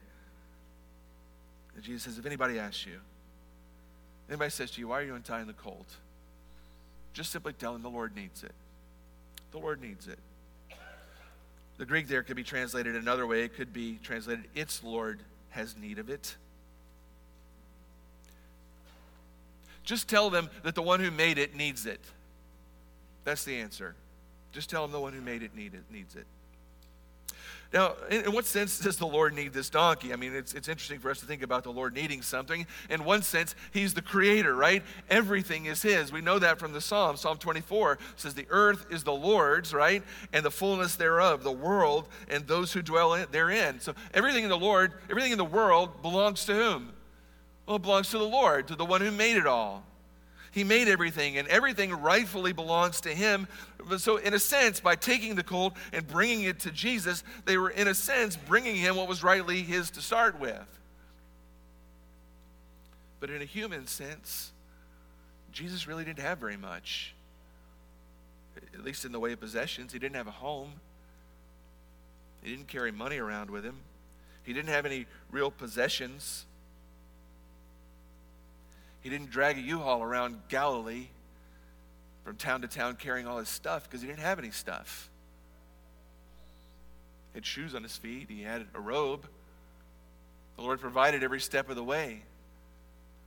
[1.74, 3.00] And Jesus says, if anybody asks you,
[4.28, 5.86] anybody says to you, why are you untying the colt?
[7.12, 8.52] Just simply tell them the Lord needs it.
[9.52, 10.18] The Lord needs it.
[11.78, 13.42] The Greek there could be translated another way.
[13.42, 16.36] It could be translated, its Lord has need of it.
[19.84, 22.00] Just tell them that the one who made it needs it.
[23.24, 23.94] That's the answer.
[24.52, 26.26] Just tell them the one who made it, need it needs it.
[27.70, 30.12] Now, in, what sense does the Lord need this donkey?
[30.12, 32.66] I mean, it's, it's interesting for us to think about the Lord needing something.
[32.88, 34.82] In one sense, He's the creator, right?
[35.10, 36.10] Everything is His.
[36.10, 37.18] We know that from the Psalm.
[37.18, 40.02] Psalm 24 says, The earth is the Lord's, right?
[40.32, 43.80] And the fullness thereof, the world and those who dwell in, therein.
[43.80, 46.92] So everything in the Lord, everything in the world belongs to whom?
[47.66, 49.84] Well, it belongs to the Lord, to the one who made it all.
[50.50, 53.46] He made everything, and everything rightfully belongs to Him.
[53.98, 57.70] So, in a sense, by taking the colt and bringing it to Jesus, they were,
[57.70, 60.66] in a sense, bringing Him what was rightly His to start with.
[63.20, 64.52] But in a human sense,
[65.52, 67.14] Jesus really didn't have very much,
[68.74, 69.92] at least in the way of possessions.
[69.92, 70.74] He didn't have a home,
[72.42, 73.80] he didn't carry money around with him,
[74.44, 76.46] he didn't have any real possessions.
[79.08, 81.06] He didn't drag a U-Haul around Galilee
[82.24, 85.08] from town to town carrying all his stuff because he didn't have any stuff.
[87.32, 89.26] He had shoes on his feet, he had a robe.
[90.56, 92.20] The Lord provided every step of the way.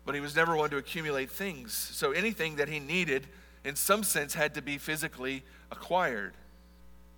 [0.06, 1.74] But he was never one to accumulate things.
[1.74, 3.26] So anything that he needed,
[3.66, 5.42] in some sense, had to be physically
[5.72, 6.34] acquired.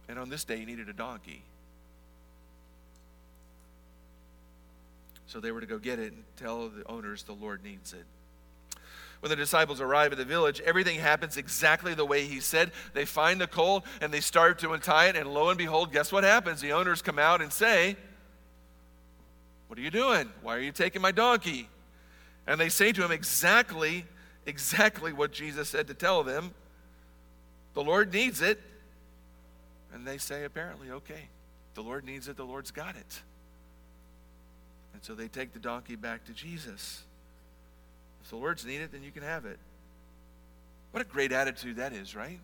[0.08, 1.44] And on this day, he needed a donkey.
[5.28, 8.06] So they were to go get it and tell the owners the Lord needs it.
[9.24, 12.72] When the disciples arrive at the village, everything happens exactly the way he said.
[12.94, 16.12] They find the colt and they start to untie it, and lo and behold, guess
[16.12, 16.60] what happens?
[16.60, 17.96] The owners come out and say,
[19.68, 20.30] What are you doing?
[20.42, 21.70] Why are you taking my donkey?
[22.48, 24.04] And they say to him exactly,
[24.46, 26.54] exactly what Jesus said to tell them.
[27.76, 28.60] The Lord needs it.
[29.94, 31.30] And they say, apparently, okay,
[31.76, 33.22] the Lord needs it, the Lord's got it.
[34.94, 37.04] And so they take the donkey back to Jesus.
[38.24, 39.60] If the Lord's need it, then you can have it.
[40.92, 42.40] What a great attitude that is, right?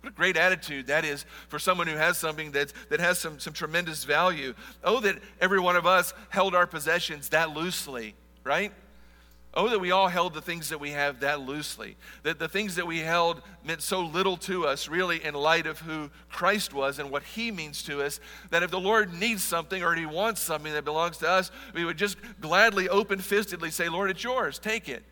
[0.00, 3.38] What a great attitude that is for someone who has something that, that has some,
[3.38, 4.54] some tremendous value.
[4.84, 8.72] Oh, that every one of us held our possessions that loosely, right?
[9.54, 11.96] Oh, that we all held the things that we have that loosely.
[12.22, 15.80] That the things that we held meant so little to us, really, in light of
[15.80, 19.82] who Christ was and what He means to us, that if the Lord needs something
[19.82, 23.88] or He wants something that belongs to us, we would just gladly, open fistedly say,
[23.88, 25.02] Lord, it's yours, take it.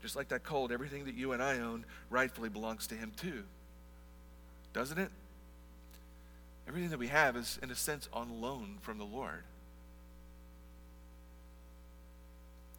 [0.00, 3.42] Just like that cold, everything that you and I own rightfully belongs to Him too.
[4.72, 5.10] Doesn't it?
[6.68, 9.42] Everything that we have is, in a sense, on loan from the Lord.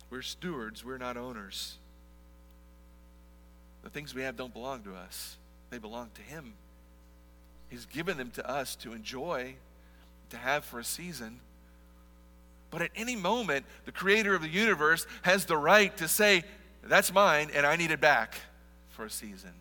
[0.09, 1.77] We're stewards, we're not owners.
[3.83, 5.37] The things we have don't belong to us,
[5.69, 6.53] they belong to Him.
[7.69, 9.55] He's given them to us to enjoy,
[10.29, 11.39] to have for a season.
[12.71, 16.43] But at any moment, the creator of the universe has the right to say,
[16.83, 18.35] That's mine, and I need it back
[18.89, 19.51] for a season.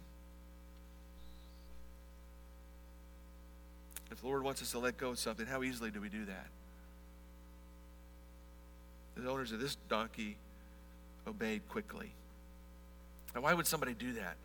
[4.10, 6.24] If the Lord wants us to let go of something, how easily do we do
[6.26, 6.46] that?
[9.24, 10.36] The owners of this donkey
[11.26, 12.12] obeyed quickly.
[13.34, 14.36] Now, why would somebody do that?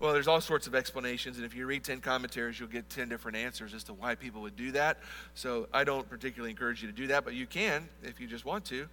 [0.00, 3.10] Well, there's all sorts of explanations, and if you read 10 commentaries, you'll get 10
[3.10, 5.00] different answers as to why people would do that.
[5.34, 8.46] So I don't particularly encourage you to do that, but you can if you just
[8.46, 8.88] want to.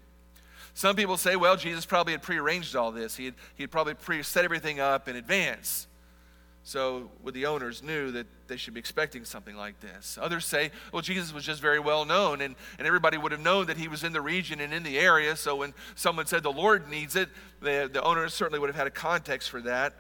[0.74, 3.16] Some people say, well, Jesus probably had prearranged all this.
[3.16, 5.88] He had, he had probably pre set everything up in advance.
[6.66, 10.18] So would the owners knew that they should be expecting something like this.
[10.22, 13.66] Others say, well, Jesus was just very well known, and, and everybody would have known
[13.66, 15.36] that he was in the region and in the area.
[15.36, 17.28] So when someone said the Lord needs it,
[17.60, 19.94] the, the owners certainly would have had a context for that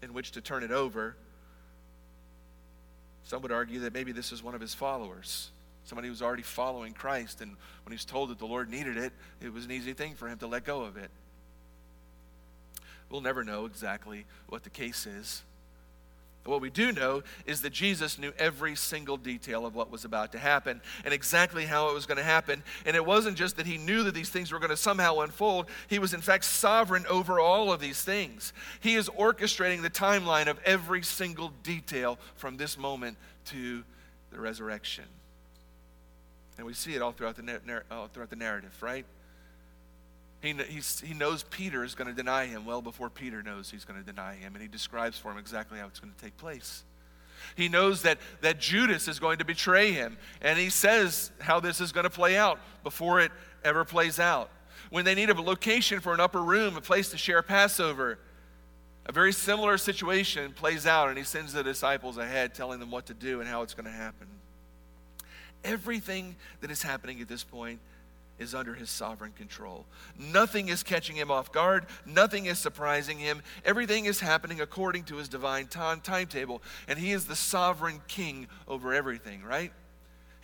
[0.00, 1.16] in which to turn it over.
[3.24, 5.50] Some would argue that maybe this is one of his followers,
[5.84, 9.12] somebody who was already following Christ, and when he's told that the Lord needed it,
[9.42, 11.10] it was an easy thing for him to let go of it.
[13.10, 15.42] We'll never know exactly what the case is.
[16.44, 20.32] What we do know is that Jesus knew every single detail of what was about
[20.32, 22.62] to happen and exactly how it was going to happen.
[22.84, 25.66] And it wasn't just that he knew that these things were going to somehow unfold,
[25.88, 28.52] he was in fact sovereign over all of these things.
[28.80, 33.82] He is orchestrating the timeline of every single detail from this moment to
[34.30, 35.04] the resurrection.
[36.58, 39.06] And we see it all throughout the, all throughout the narrative, right?
[40.44, 40.54] He,
[41.02, 44.04] he knows Peter is going to deny him well before Peter knows he's going to
[44.04, 46.84] deny him, and he describes for him exactly how it's going to take place.
[47.56, 51.80] He knows that, that Judas is going to betray him, and he says how this
[51.80, 53.32] is going to play out before it
[53.64, 54.50] ever plays out.
[54.90, 58.18] When they need a location for an upper room, a place to share Passover,
[59.06, 63.06] a very similar situation plays out, and he sends the disciples ahead telling them what
[63.06, 64.26] to do and how it's going to happen.
[65.64, 67.80] Everything that is happening at this point
[68.38, 69.86] is under his sovereign control.
[70.18, 71.86] Nothing is catching him off guard.
[72.04, 73.42] Nothing is surprising him.
[73.64, 76.62] Everything is happening according to his divine time, timetable.
[76.88, 79.72] And he is the sovereign king over everything, right?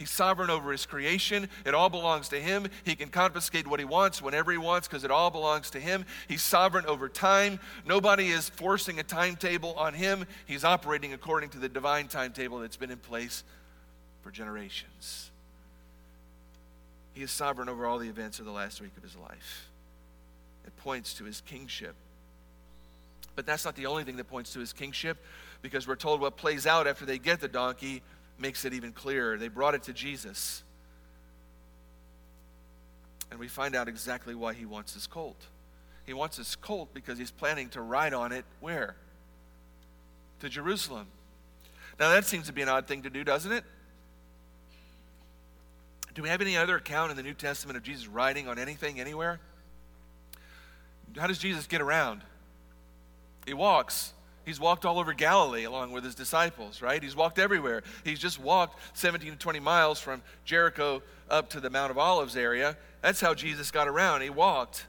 [0.01, 1.47] He's sovereign over his creation.
[1.67, 2.69] It all belongs to him.
[2.85, 6.07] He can confiscate what he wants whenever he wants because it all belongs to him.
[6.27, 7.61] He's sovereign over time.
[7.85, 10.25] Nobody is forcing a timetable on him.
[10.47, 13.45] He's operating according to the divine timetable that's been in place
[14.23, 15.30] for generations.
[17.21, 19.69] He is sovereign over all the events of the last week of his life.
[20.67, 21.95] It points to his kingship.
[23.37, 25.23] But that's not the only thing that points to his kingship,
[25.61, 28.01] because we're told what plays out after they get the donkey
[28.39, 29.37] makes it even clearer.
[29.37, 30.63] They brought it to Jesus.
[33.31, 35.45] And we find out exactly why he wants his colt.
[36.07, 38.97] He wants his colt because he's planning to ride on it where?
[40.39, 41.07] To Jerusalem.
[41.99, 43.65] Now, that seems to be an odd thing to do, doesn't it?
[46.15, 49.01] Do we have any other account in the New Testament of Jesus riding on anything
[49.01, 49.39] anywhere?
[51.17, 52.23] How does Jesus get around?
[53.47, 54.13] He walks.
[54.45, 57.03] He's walked all over Galilee along with his disciples, right?
[57.03, 57.83] He's walked everywhere.
[58.05, 62.37] He's just walked 17 to 20 miles from Jericho up to the Mount of Olives
[62.37, 62.77] area.
[63.03, 64.23] That's how Jesus got around.
[64.23, 64.87] He walked.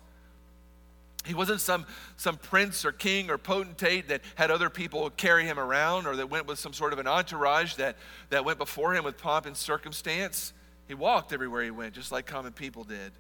[1.26, 1.86] He wasn't some,
[2.18, 6.32] some prince or king or potentate that had other people carry him around or that
[6.32, 7.96] went with some sort of an entourage that,
[8.32, 10.54] that went before him with pomp and circumstance.
[10.92, 13.14] He walked everywhere he went, just like common people did.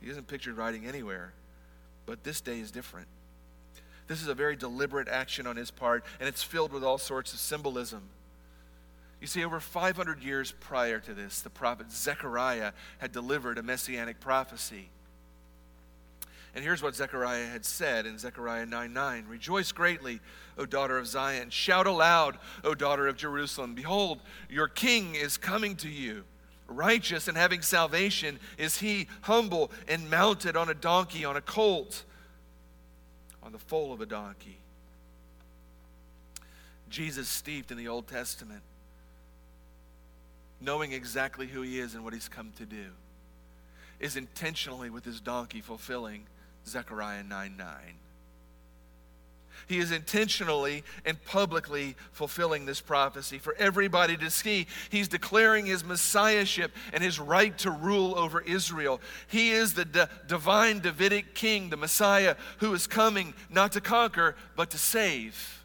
[0.00, 1.32] He isn't pictured riding anywhere.
[2.06, 3.08] But this day is different.
[4.06, 7.32] This is a very deliberate action on his part, and it's filled with all sorts
[7.32, 8.02] of symbolism.
[9.20, 14.20] You see, over 500 years prior to this, the prophet Zechariah had delivered a messianic
[14.20, 14.90] prophecy.
[16.54, 20.20] And here's what Zechariah had said in Zechariah 9 9 Rejoice greatly,
[20.56, 21.50] O daughter of Zion.
[21.50, 23.74] Shout aloud, O daughter of Jerusalem.
[23.74, 26.22] Behold, your king is coming to you
[26.66, 32.04] righteous and having salvation is he, humble and mounted on a donkey, on a colt,
[33.42, 34.58] on the foal of a donkey.
[36.88, 38.62] Jesus steeped in the Old Testament,
[40.60, 42.86] knowing exactly who he is and what he's come to do.
[44.00, 46.26] is intentionally with his donkey fulfilling
[46.66, 47.66] Zechariah 9 9.
[49.66, 54.66] He is intentionally and publicly fulfilling this prophecy for everybody to see.
[54.90, 59.00] He's declaring his messiahship and his right to rule over Israel.
[59.28, 64.36] He is the d- divine Davidic king, the Messiah, who is coming not to conquer,
[64.56, 65.64] but to save.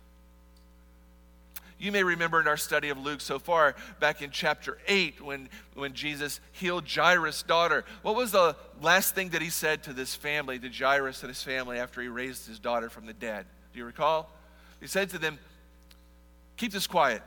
[1.79, 5.47] You may remember in our study of Luke so far, back in chapter 8, when,
[5.75, 7.85] when Jesus healed Jairus' daughter.
[8.01, 11.41] What was the last thing that he said to this family, to Jairus and his
[11.41, 13.45] family, after he raised his daughter from the dead?
[13.79, 14.29] You recall?
[14.81, 15.39] He said to them,
[16.57, 17.21] Keep this quiet.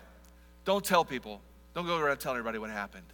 [0.66, 1.40] Don't tell people.
[1.74, 3.06] Don't go around telling everybody what happened.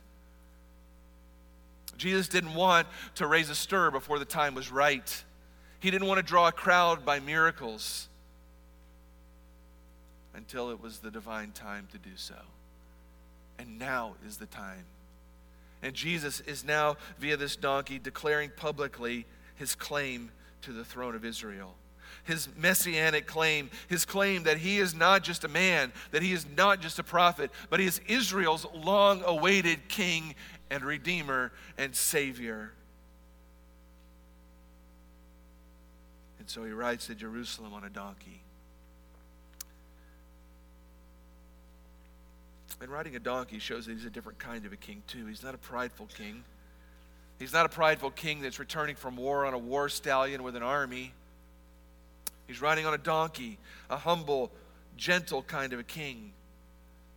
[1.96, 5.24] Jesus didn't want to raise a stir before the time was right.
[5.78, 8.08] He didn't want to draw a crowd by miracles
[10.34, 12.34] until it was the divine time to do so.
[13.60, 14.84] And now is the time.
[15.80, 20.32] And Jesus is now, via this donkey, declaring publicly his claim
[20.62, 21.76] to the throne of Israel
[22.24, 26.46] his messianic claim, his claim that he is not just a man, that he is
[26.56, 30.34] not just a prophet, but he is Israel's long awaited king
[30.70, 32.72] and redeemer and savior.
[36.38, 38.42] And so he rides to Jerusalem on a donkey.
[42.80, 45.26] And riding a donkey shows that he's a different kind of a king, too.
[45.26, 46.44] He's not a prideful king.
[47.38, 50.62] He's not a prideful king that's returning from war on a war stallion with an
[50.62, 51.12] army.
[52.48, 54.50] He's riding on a donkey, a humble,
[54.96, 56.32] gentle kind of a king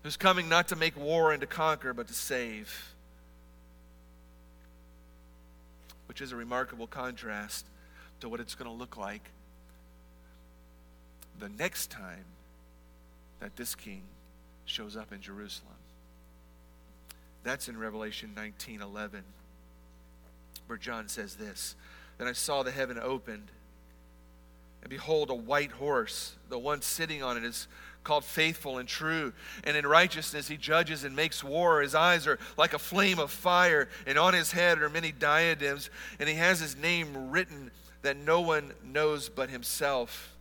[0.04, 2.94] who's coming not to make war and to conquer, but to save.
[6.08, 7.66] Which is a remarkable contrast
[8.20, 9.32] to what it's going to look like
[11.40, 12.26] the next time
[13.40, 14.04] that this king
[14.66, 15.74] shows up in Jerusalem.
[17.44, 19.24] That's in Revelation 19 11,
[20.68, 21.76] where John says this
[22.18, 23.48] Then I saw the heaven opened
[24.82, 26.36] and behold, a white horse.
[26.50, 27.68] The one sitting on it is
[28.04, 29.34] called faithful and true.
[29.64, 31.82] And in righteousness he judges and makes war.
[31.82, 35.90] His eyes are like a flame of fire, and on his head are many diadems.
[36.20, 37.72] And he has his name written
[38.02, 40.36] that no one knows but himself.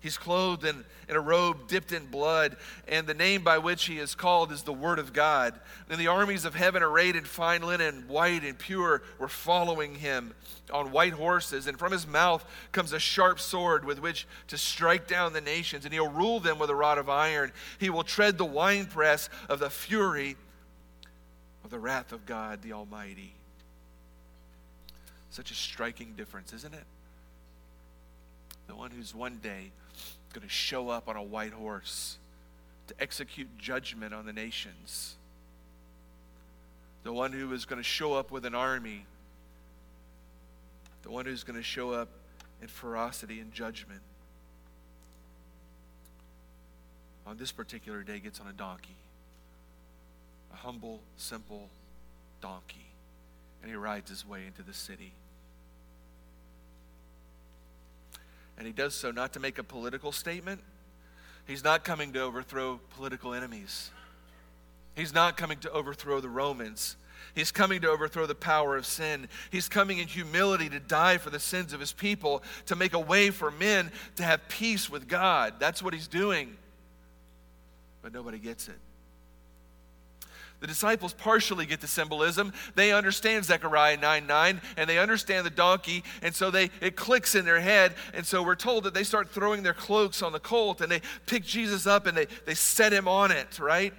[0.00, 2.56] He's clothed in, in a robe dipped in blood,
[2.88, 5.60] and the name by which he is called is the Word of God.
[5.90, 10.32] And the armies of heaven, arrayed in fine linen, white and pure, were following him
[10.72, 11.66] on white horses.
[11.66, 15.84] And from his mouth comes a sharp sword with which to strike down the nations,
[15.84, 17.52] and he'll rule them with a rod of iron.
[17.78, 20.36] He will tread the winepress of the fury
[21.62, 23.34] of the wrath of God the Almighty.
[25.28, 26.84] Such a striking difference, isn't it?
[28.70, 29.72] The one who's one day
[30.32, 32.18] going to show up on a white horse
[32.86, 35.16] to execute judgment on the nations.
[37.02, 39.06] The one who is going to show up with an army.
[41.02, 42.10] The one who's going to show up
[42.62, 44.02] in ferocity and judgment.
[47.26, 48.94] On this particular day, gets on a donkey.
[50.52, 51.68] A humble, simple
[52.40, 52.86] donkey.
[53.62, 55.10] And he rides his way into the city.
[58.60, 60.60] And he does so not to make a political statement.
[61.46, 63.90] He's not coming to overthrow political enemies.
[64.94, 66.96] He's not coming to overthrow the Romans.
[67.34, 69.28] He's coming to overthrow the power of sin.
[69.50, 73.00] He's coming in humility to die for the sins of his people, to make a
[73.00, 75.54] way for men to have peace with God.
[75.58, 76.54] That's what he's doing.
[78.02, 78.78] But nobody gets it.
[80.60, 82.52] The disciples partially get the symbolism.
[82.74, 87.34] They understand Zechariah 9 9 and they understand the donkey, and so they it clicks
[87.34, 87.94] in their head.
[88.12, 91.00] And so we're told that they start throwing their cloaks on the colt and they
[91.26, 93.94] pick Jesus up and they, they set him on it, right?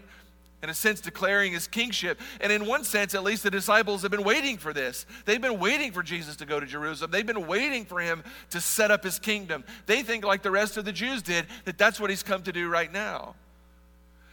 [0.63, 2.19] In a sense, declaring his kingship.
[2.39, 5.07] And in one sense, at least, the disciples have been waiting for this.
[5.25, 7.09] They've been waiting for Jesus to go to Jerusalem.
[7.09, 9.63] They've been waiting for him to set up his kingdom.
[9.87, 12.51] They think, like the rest of the Jews did, that that's what he's come to
[12.51, 13.33] do right now.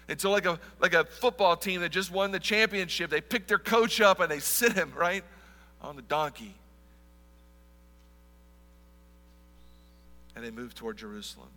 [0.09, 3.11] It's like a, like a football team that just won the championship.
[3.11, 5.23] They pick their coach up and they sit him, right,
[5.83, 6.55] on the donkey.
[10.35, 11.49] And they move toward Jerusalem.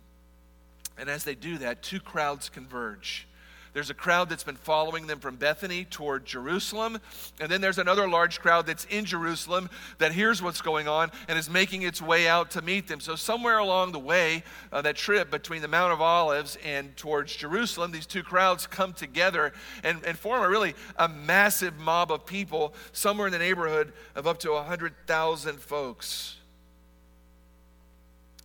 [0.98, 3.26] And as they do that, two crowds converge.
[3.72, 6.98] There's a crowd that's been following them from Bethany toward Jerusalem.
[7.40, 11.38] And then there's another large crowd that's in Jerusalem that hears what's going on and
[11.38, 13.00] is making its way out to meet them.
[13.00, 17.34] So, somewhere along the way, uh, that trip between the Mount of Olives and towards
[17.34, 22.26] Jerusalem, these two crowds come together and, and form a really a massive mob of
[22.26, 26.36] people, somewhere in the neighborhood of up to 100,000 folks.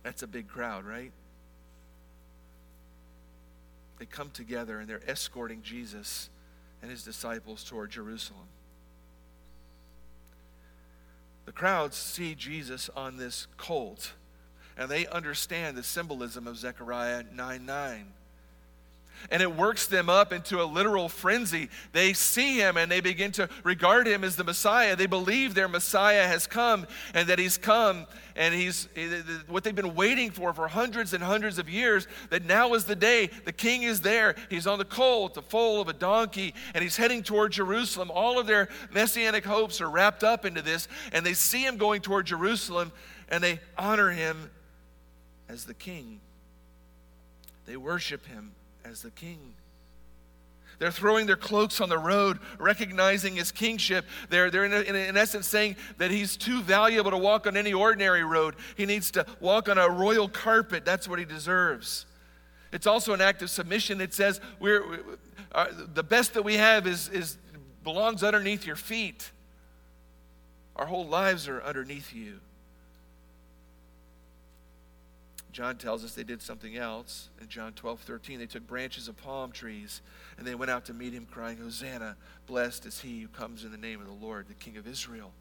[0.02, 1.12] That's a big crowd, right?
[3.98, 6.30] They come together and they're escorting Jesus
[6.82, 8.46] and his disciples toward Jerusalem.
[11.48, 14.12] the crowds see Jesus on this colt,
[14.76, 18.12] and they understand the symbolism of Zechariah 9 9
[19.30, 21.68] and it works them up into a literal frenzy.
[21.92, 24.96] They see him and they begin to regard him as the Messiah.
[24.96, 28.06] They believe their Messiah has come and that he's come
[28.38, 28.88] and he's
[29.48, 32.08] what they've been waiting for for hundreds and hundreds of years.
[32.30, 33.28] That now is the day.
[33.44, 34.34] The king is there.
[34.48, 38.10] He's on the colt, the foal of a donkey, and he's heading toward Jerusalem.
[38.10, 42.00] All of their messianic hopes are wrapped up into this, and they see him going
[42.00, 42.92] toward Jerusalem
[43.28, 44.50] and they honor him
[45.48, 46.20] as the king.
[47.66, 48.52] They worship him
[48.84, 49.54] as the king.
[50.78, 54.06] They're throwing their cloaks on the road, recognizing his kingship.
[54.28, 57.72] They're, they're in, in, in, essence saying that he's too valuable to walk on any
[57.72, 58.54] ordinary road.
[58.76, 60.84] He needs to walk on a royal carpet.
[60.84, 62.06] That's what he deserves.
[62.72, 64.00] It's also an act of submission.
[64.00, 64.96] It says we're, we,
[65.52, 67.38] uh, the best that we have is, is
[67.82, 69.30] belongs underneath your feet.
[70.76, 72.40] Our whole lives are underneath you.
[75.58, 77.30] John tells us they did something else.
[77.40, 80.02] In John 12, 13, they took branches of palm trees
[80.36, 83.72] and they went out to meet him, crying, Hosanna, blessed is he who comes in
[83.72, 85.32] the name of the Lord, the King of Israel.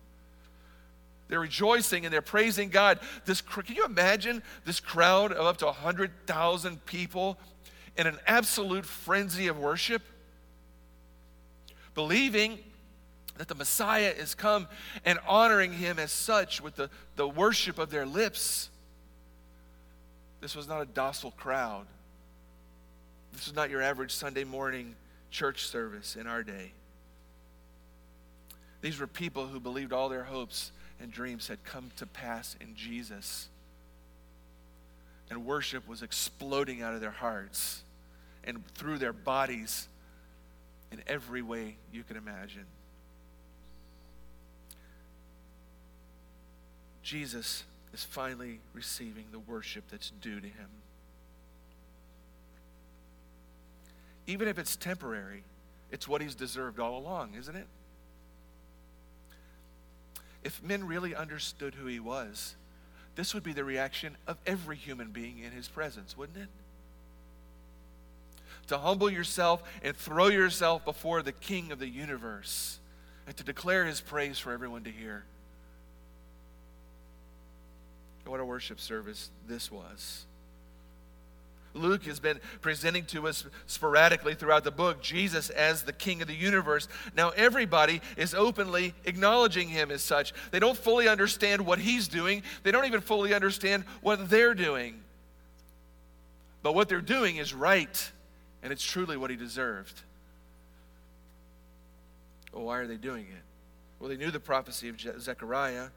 [1.28, 2.99] They're rejoicing and they're praising God.
[3.26, 7.38] This, can you imagine this crowd of up to 100,000 people
[7.95, 10.01] in an absolute frenzy of worship?
[11.93, 12.57] Believing
[13.38, 14.68] that the Messiah is come
[15.05, 18.72] and honoring him as such with the, the worship of their lips.
[20.40, 21.86] This was not a docile crowd.
[23.34, 24.96] This was not your average Sunday morning
[25.32, 26.72] church service in our day.
[28.82, 32.76] These were people who believed all their hopes and dreams had come to pass in
[32.76, 33.50] Jesus.
[35.30, 37.84] And worship was exploding out of their hearts
[38.44, 39.88] and through their bodies
[40.92, 42.66] in every way you can imagine.
[47.04, 47.64] Jesus
[47.94, 50.70] is finally receiving the worship that's due to him.
[54.26, 55.44] Even if it's temporary,
[55.92, 57.68] it's what he's deserved all along, isn't it?
[60.44, 62.56] If men really understood who he was,
[63.16, 66.50] this would be the reaction of every human being in his presence, wouldn't it?
[68.68, 72.80] To humble yourself and throw yourself before the King of the universe
[73.26, 75.24] and to declare his praise for everyone to hear.
[78.28, 80.25] What a worship service this was.
[81.73, 86.28] Luke has been presenting to us sporadically throughout the book Jesus as the King of
[86.28, 86.88] the universe.
[87.15, 90.34] Now, everybody is openly acknowledging him as such.
[90.51, 95.01] They don't fully understand what he's doing, they don't even fully understand what they're doing.
[96.63, 98.11] But what they're doing is right,
[98.63, 100.01] and it's truly what he deserved.
[102.51, 103.43] Well, why are they doing it?
[103.99, 105.89] Well, they knew the prophecy of Zechariah.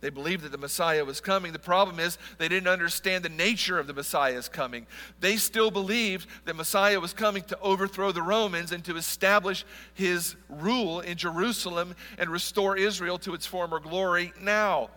[0.00, 1.52] They believed that the Messiah was coming.
[1.52, 4.86] The problem is they didn't understand the nature of the Messiah's coming.
[5.20, 10.36] They still believed that Messiah was coming to overthrow the Romans and to establish his
[10.48, 14.90] rule in Jerusalem and restore Israel to its former glory now.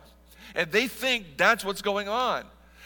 [0.53, 2.45] And they think that's what's going on.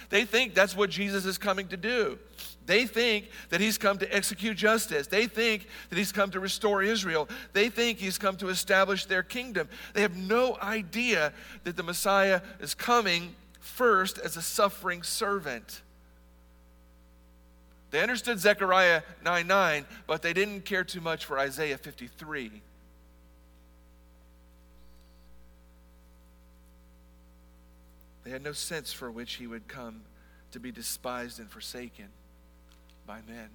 [0.10, 2.20] They think that's what Jesus is coming to do.
[2.66, 5.08] They think that he's come to execute justice.
[5.08, 7.30] They think that he's come to restore Israel.
[7.54, 9.70] They think he's come to establish their kingdom.
[9.94, 15.82] They have no idea that the Messiah is coming first as a suffering servant.
[17.92, 22.62] They understood Zechariah 9 9, but they didn't care too much for Isaiah 53.
[28.24, 30.02] They had no sense for which he would come
[30.52, 32.08] to be despised and forsaken
[33.06, 33.50] by men.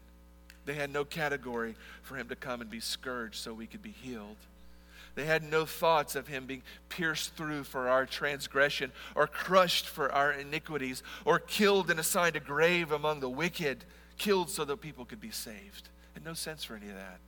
[0.67, 3.91] They had no category for him to come and be scourged so we could be
[3.91, 4.37] healed.
[5.15, 10.13] They had no thoughts of him being pierced through for our transgression, or crushed for
[10.13, 13.85] our iniquities, or killed and assigned a grave among the wicked,
[14.19, 15.89] killed so that people could be saved.
[16.15, 17.19] Had no sense for any of that.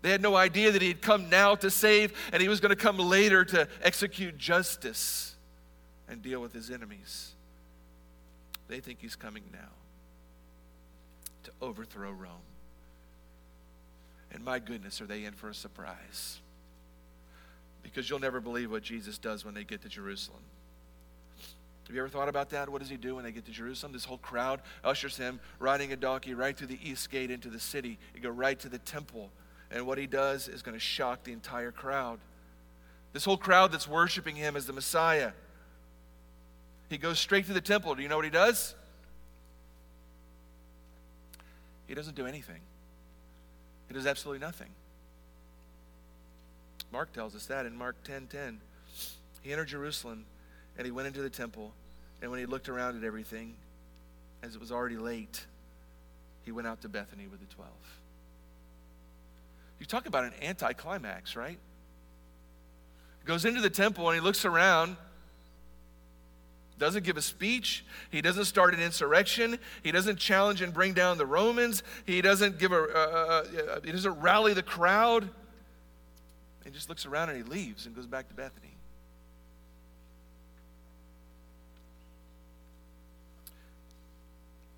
[0.00, 2.70] They had no idea that he had come now to save and he was going
[2.70, 5.36] to come later to execute justice
[6.08, 7.32] and deal with his enemies.
[8.66, 9.81] They think he's coming now
[11.44, 12.46] to overthrow Rome.
[14.32, 16.40] And my goodness, are they in for a surprise?
[17.82, 20.42] Because you'll never believe what Jesus does when they get to Jerusalem.
[21.86, 22.70] Have you ever thought about that?
[22.70, 23.92] What does he do when they get to Jerusalem?
[23.92, 27.60] This whole crowd ushers him riding a donkey right through the east gate into the
[27.60, 27.98] city.
[28.14, 29.30] He go right to the temple.
[29.70, 32.18] And what he does is going to shock the entire crowd.
[33.12, 35.32] This whole crowd that's worshiping him as the Messiah.
[36.88, 37.94] He goes straight to the temple.
[37.94, 38.74] Do you know what he does?
[41.86, 42.60] He doesn't do anything,
[43.88, 44.68] he does absolutely nothing.
[46.92, 48.60] Mark tells us that in Mark 10 10.
[49.40, 50.26] He entered Jerusalem
[50.76, 51.72] and he went into the temple.
[52.20, 53.54] And when he looked around at everything,
[54.42, 55.46] as it was already late,
[56.44, 57.70] he went out to Bethany with the 12.
[59.80, 61.58] You talk about an anticlimax, right?
[63.20, 64.96] He goes into the temple and he looks around
[66.78, 67.84] doesn't give a speech.
[68.10, 69.58] He doesn't start an insurrection.
[69.82, 71.82] He doesn't challenge and bring down the Romans.
[72.06, 73.44] He doesn't give a, uh,
[73.76, 75.28] uh, he doesn't rally the crowd.
[76.64, 78.76] He just looks around and he leaves and goes back to Bethany.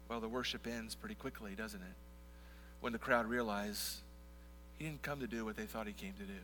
[0.08, 1.96] Well, the worship ends pretty quickly, doesn't it?
[2.80, 4.02] When the crowd realize
[4.78, 6.40] he didn't come to do what they thought he came to do.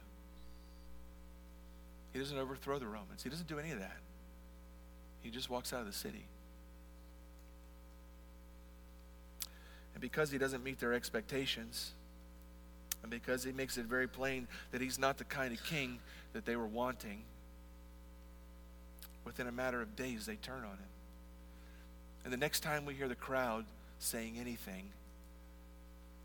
[2.13, 3.23] He doesn't overthrow the Romans.
[3.23, 3.97] He doesn't do any of that.
[5.23, 6.27] He just walks out of the city.
[9.95, 11.93] And because he doesn't meet their expectations,
[13.03, 15.99] and because he makes it very plain that he's not the kind of king
[16.33, 17.23] that they were wanting,
[19.25, 20.91] within a matter of days they turn on him.
[22.25, 23.65] And the next time we hear the crowd
[23.99, 24.91] saying anything,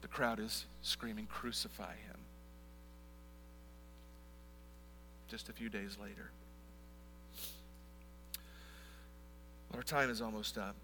[0.02, 2.20] the crowd is screaming, Crucify him.
[5.28, 6.30] Just a few days later.
[9.76, 10.76] Our time is almost up.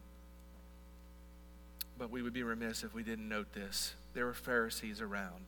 [1.98, 3.94] But we would be remiss if we didn't note this.
[4.14, 5.46] There were Pharisees around,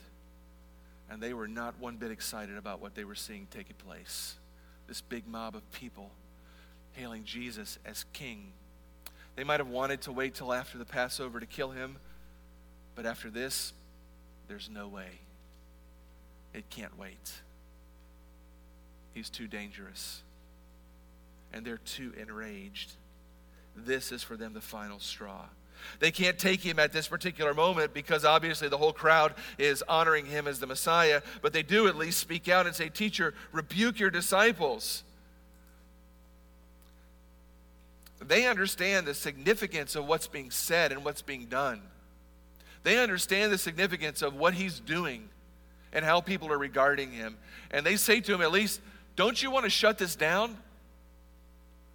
[1.10, 4.36] and they were not one bit excited about what they were seeing taking place.
[4.88, 6.12] This big mob of people
[6.94, 8.54] hailing Jesus as king.
[9.36, 11.98] They might have wanted to wait till after the Passover to kill him,
[12.96, 13.74] but after this,
[14.48, 15.20] there's no way.
[16.54, 17.42] It can't wait.
[19.14, 20.22] He's too dangerous.
[21.52, 22.94] And they're too enraged
[23.76, 25.46] this is for them the final straw.
[26.00, 30.26] They can't take him at this particular moment because obviously the whole crowd is honoring
[30.26, 34.00] him as the Messiah, but they do at least speak out and say, Teacher, rebuke
[34.00, 35.04] your disciples.
[38.22, 41.82] They understand the significance of what's being said and what's being done.
[42.84, 45.30] They understand the significance of what he's doing
[45.92, 47.38] and how people are regarding him.
[47.72, 48.82] And they say to him, at least,
[49.16, 50.58] Don't you want to shut this down?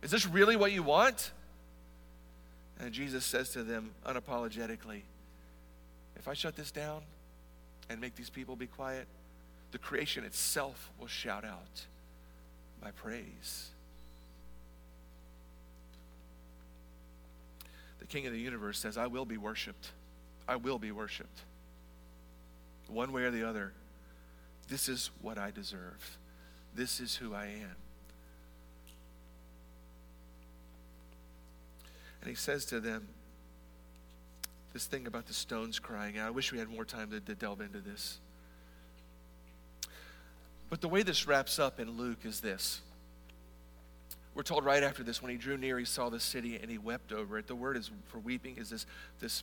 [0.02, 1.32] Is this really what you want?
[2.80, 5.02] And Jesus says to them unapologetically,
[6.16, 7.02] If I shut this down
[7.90, 9.06] and make these people be quiet,
[9.72, 11.86] the creation itself will shout out
[12.82, 13.70] my praise.
[17.98, 19.90] The King of the universe says, I will be worshiped.
[20.46, 21.40] I will be worshiped.
[22.88, 23.72] One way or the other,
[24.68, 26.16] this is what I deserve.
[26.74, 27.76] This is who I am.
[32.20, 33.08] And he says to them
[34.72, 36.28] this thing about the stones crying out.
[36.28, 38.18] I wish we had more time to, to delve into this.
[40.70, 42.82] But the way this wraps up in Luke is this.
[44.34, 46.78] We're told right after this, when he drew near, he saw the city and he
[46.78, 47.46] wept over it.
[47.46, 48.86] The word is for weeping is this,
[49.18, 49.42] this,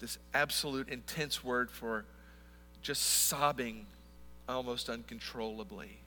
[0.00, 2.04] this absolute intense word for
[2.82, 3.86] just sobbing
[4.48, 5.98] almost uncontrollably.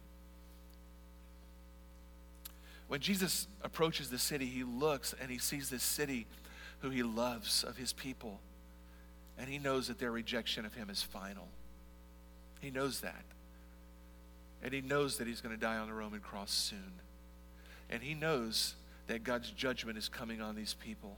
[2.89, 6.25] When Jesus approaches the city, he looks and he sees this city
[6.79, 8.39] who he loves of his people.
[9.37, 11.47] And he knows that their rejection of him is final.
[12.59, 13.23] He knows that.
[14.63, 16.93] And he knows that he's going to die on the Roman cross soon.
[17.91, 18.73] And he knows
[19.05, 21.15] that God's judgment is coming on these people.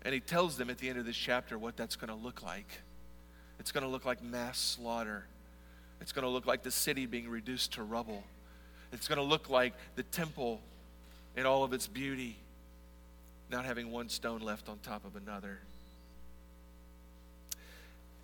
[0.00, 2.42] And he tells them at the end of this chapter what that's going to look
[2.42, 2.80] like.
[3.60, 5.26] It's going to look like mass slaughter.
[6.00, 8.24] It's going to look like the city being reduced to rubble.
[8.92, 10.62] It's going to look like the temple
[11.36, 12.36] in all of its beauty,
[13.50, 15.58] not having one stone left on top of another.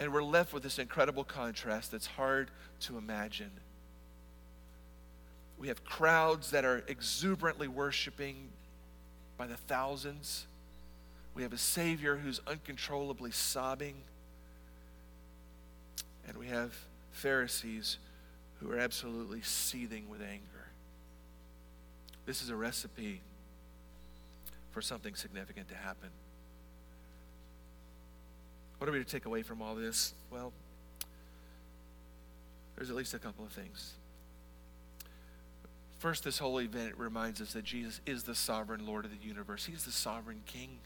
[0.00, 2.50] And we're left with this incredible contrast that's hard
[2.80, 3.50] to imagine.
[5.58, 8.48] We have crowds that are exuberantly worshiping
[9.36, 10.46] by the thousands.
[11.34, 13.94] We have a Savior who's uncontrollably sobbing.
[16.26, 16.74] And we have
[17.12, 17.98] Pharisees
[18.60, 20.51] who are absolutely seething with anger.
[22.26, 23.20] This is a recipe
[24.70, 26.08] for something significant to happen.
[28.78, 30.14] What are we to take away from all this?
[30.30, 30.52] Well,
[32.76, 33.94] there's at least a couple of things.
[35.98, 39.66] First, this whole event reminds us that Jesus is the sovereign Lord of the universe.
[39.66, 40.78] He's the sovereign King.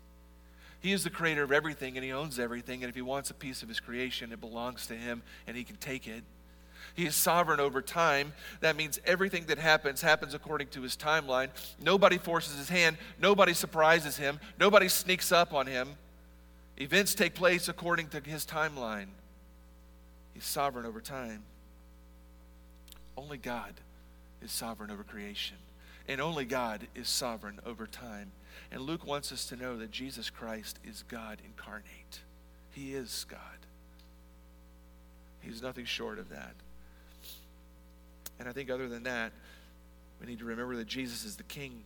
[0.81, 2.83] He is the creator of everything and he owns everything.
[2.83, 5.65] And if he wants a piece of his creation, it belongs to him and he
[5.65, 6.23] can take it.
[6.95, 8.33] He is sovereign over time.
[8.61, 11.49] That means everything that happens happens according to his timeline.
[11.81, 15.91] Nobody forces his hand, nobody surprises him, nobody sneaks up on him.
[16.79, 19.07] Events take place according to his timeline.
[20.35, 21.43] He's sovereign over time.
[23.17, 23.73] Only God
[24.43, 25.57] is sovereign over creation,
[26.07, 28.33] and only God is sovereign over time.
[28.71, 32.21] And Luke wants us to know that Jesus Christ is God incarnate.
[32.73, 33.41] He is God.
[35.41, 36.55] He's nothing short of that.
[38.39, 39.33] And I think, other than that,
[40.21, 41.83] we need to remember that Jesus is the King.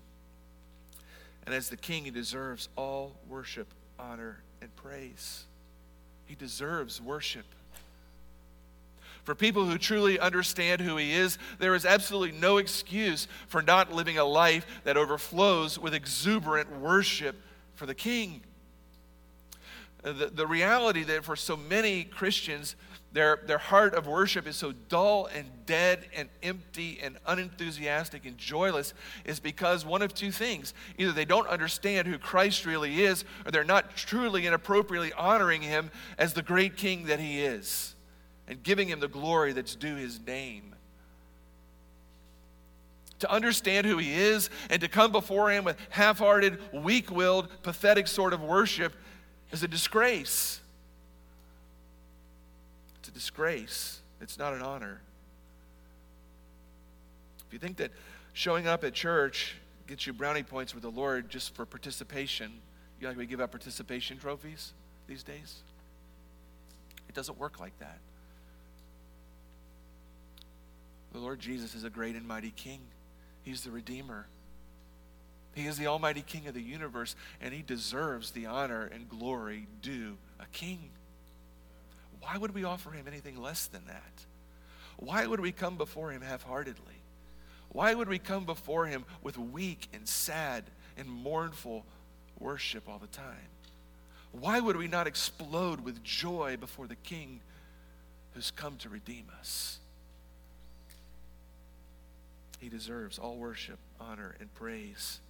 [1.46, 5.44] And as the King, he deserves all worship, honor, and praise.
[6.26, 7.46] He deserves worship.
[9.24, 13.92] For people who truly understand who he is, there is absolutely no excuse for not
[13.92, 17.36] living a life that overflows with exuberant worship
[17.74, 18.40] for the King.
[20.02, 22.74] The, the reality that for so many Christians,
[23.12, 28.38] their, their heart of worship is so dull and dead and empty and unenthusiastic and
[28.38, 28.94] joyless
[29.24, 30.74] is because one of two things.
[30.96, 35.62] Either they don't understand who Christ really is, or they're not truly and appropriately honoring
[35.62, 37.96] him as the great king that he is
[38.46, 40.74] and giving him the glory that's due his name.
[43.20, 47.48] To understand who he is and to come before him with half hearted, weak willed,
[47.62, 48.94] pathetic sort of worship
[49.50, 50.59] is a disgrace
[53.08, 54.00] a disgrace.
[54.20, 55.00] It's not an honor.
[57.46, 57.90] If you think that
[58.32, 62.52] showing up at church gets you brownie points with the Lord just for participation,
[63.00, 64.72] you like we give out participation trophies
[65.08, 65.56] these days?
[67.08, 67.98] It doesn't work like that.
[71.12, 72.80] The Lord Jesus is a great and mighty King.
[73.42, 74.26] He's the Redeemer.
[75.54, 79.66] He is the Almighty King of the universe, and He deserves the honor and glory
[79.82, 80.90] due a King.
[82.20, 84.24] Why would we offer him anything less than that?
[84.96, 87.02] Why would we come before him half heartedly?
[87.70, 90.64] Why would we come before him with weak and sad
[90.96, 91.86] and mournful
[92.38, 93.48] worship all the time?
[94.32, 97.40] Why would we not explode with joy before the King
[98.34, 99.78] who's come to redeem us?
[102.60, 105.20] He deserves all worship, honor, and praise.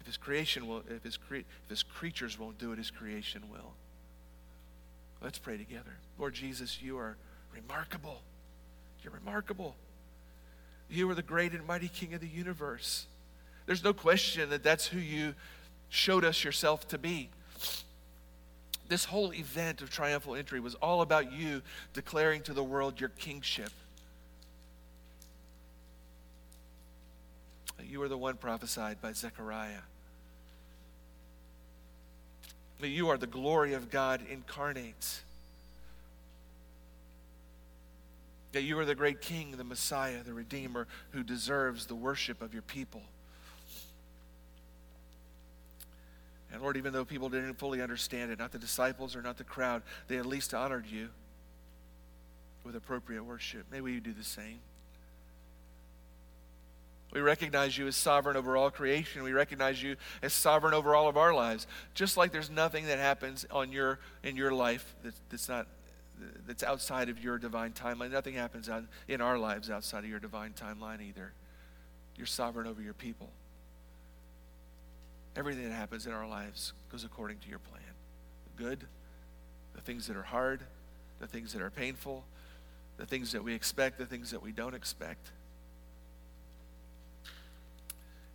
[0.00, 3.44] If his creation will, if his, cre- if his creatures won't do it, his creation
[3.50, 3.74] will.
[5.22, 5.96] Let's pray together.
[6.18, 7.16] Lord Jesus, you are
[7.54, 8.22] remarkable.
[9.02, 9.74] You're remarkable.
[10.90, 13.06] You are the great and mighty King of the universe.
[13.66, 15.34] There's no question that that's who you
[15.88, 17.30] showed us yourself to be.
[18.88, 21.62] This whole event of triumphal entry was all about you
[21.92, 23.70] declaring to the world your kingship.
[27.84, 29.80] You are the one prophesied by Zechariah
[32.80, 35.20] that you are the glory of God incarnate.
[38.52, 42.52] That you are the great King, the Messiah, the Redeemer, who deserves the worship of
[42.52, 43.02] your people.
[46.52, 49.44] And Lord, even though people didn't fully understand it, not the disciples or not the
[49.44, 51.08] crowd, they at least honored you
[52.64, 53.66] with appropriate worship.
[53.70, 54.60] May we do the same.
[57.18, 59.24] We recognize you as sovereign over all creation.
[59.24, 61.66] We recognize you as sovereign over all of our lives.
[61.92, 65.66] Just like there's nothing that happens on your, in your life that's, that's, not,
[66.46, 68.12] that's outside of your divine timeline.
[68.12, 71.32] Nothing happens on, in our lives outside of your divine timeline either.
[72.16, 73.30] You're sovereign over your people.
[75.34, 77.82] Everything that happens in our lives goes according to your plan.
[78.44, 78.84] The good,
[79.74, 80.60] the things that are hard,
[81.18, 82.24] the things that are painful,
[82.96, 85.32] the things that we expect, the things that we don't expect.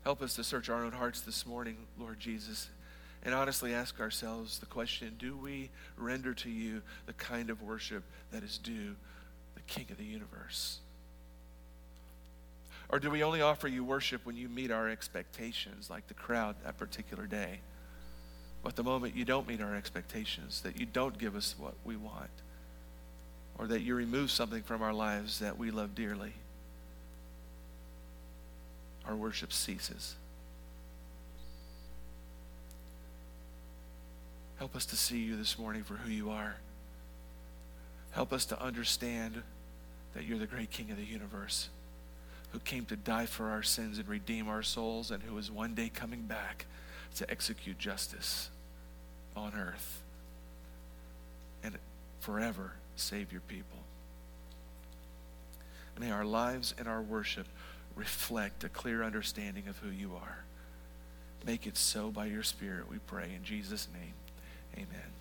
[0.04, 2.70] Help us to search our own hearts this morning, Lord Jesus,
[3.24, 8.04] and honestly ask ourselves the question do we render to you the kind of worship
[8.32, 8.96] that is due
[9.56, 10.80] the King of the universe?
[12.90, 16.58] Or do we only offer you worship when you meet our expectations, like the crowd
[16.66, 17.60] that particular day?
[18.62, 21.96] But the moment you don't meet our expectations, that you don't give us what we
[21.96, 22.30] want,
[23.58, 26.34] or that you remove something from our lives that we love dearly,
[29.08, 30.16] our worship ceases.
[34.58, 36.56] Help us to see you this morning for who you are.
[38.12, 39.42] Help us to understand
[40.14, 41.70] that you're the great King of the universe
[42.52, 45.74] who came to die for our sins and redeem our souls and who is one
[45.74, 46.66] day coming back
[47.16, 48.50] to execute justice
[49.36, 50.04] on earth
[51.64, 51.78] and
[52.20, 53.80] forever save your people.
[56.00, 57.48] May our lives and our worship
[57.96, 60.44] reflect a clear understanding of who you are.
[61.46, 63.32] Make it so by your Spirit, we pray.
[63.36, 64.14] In Jesus' name,
[64.76, 65.13] amen.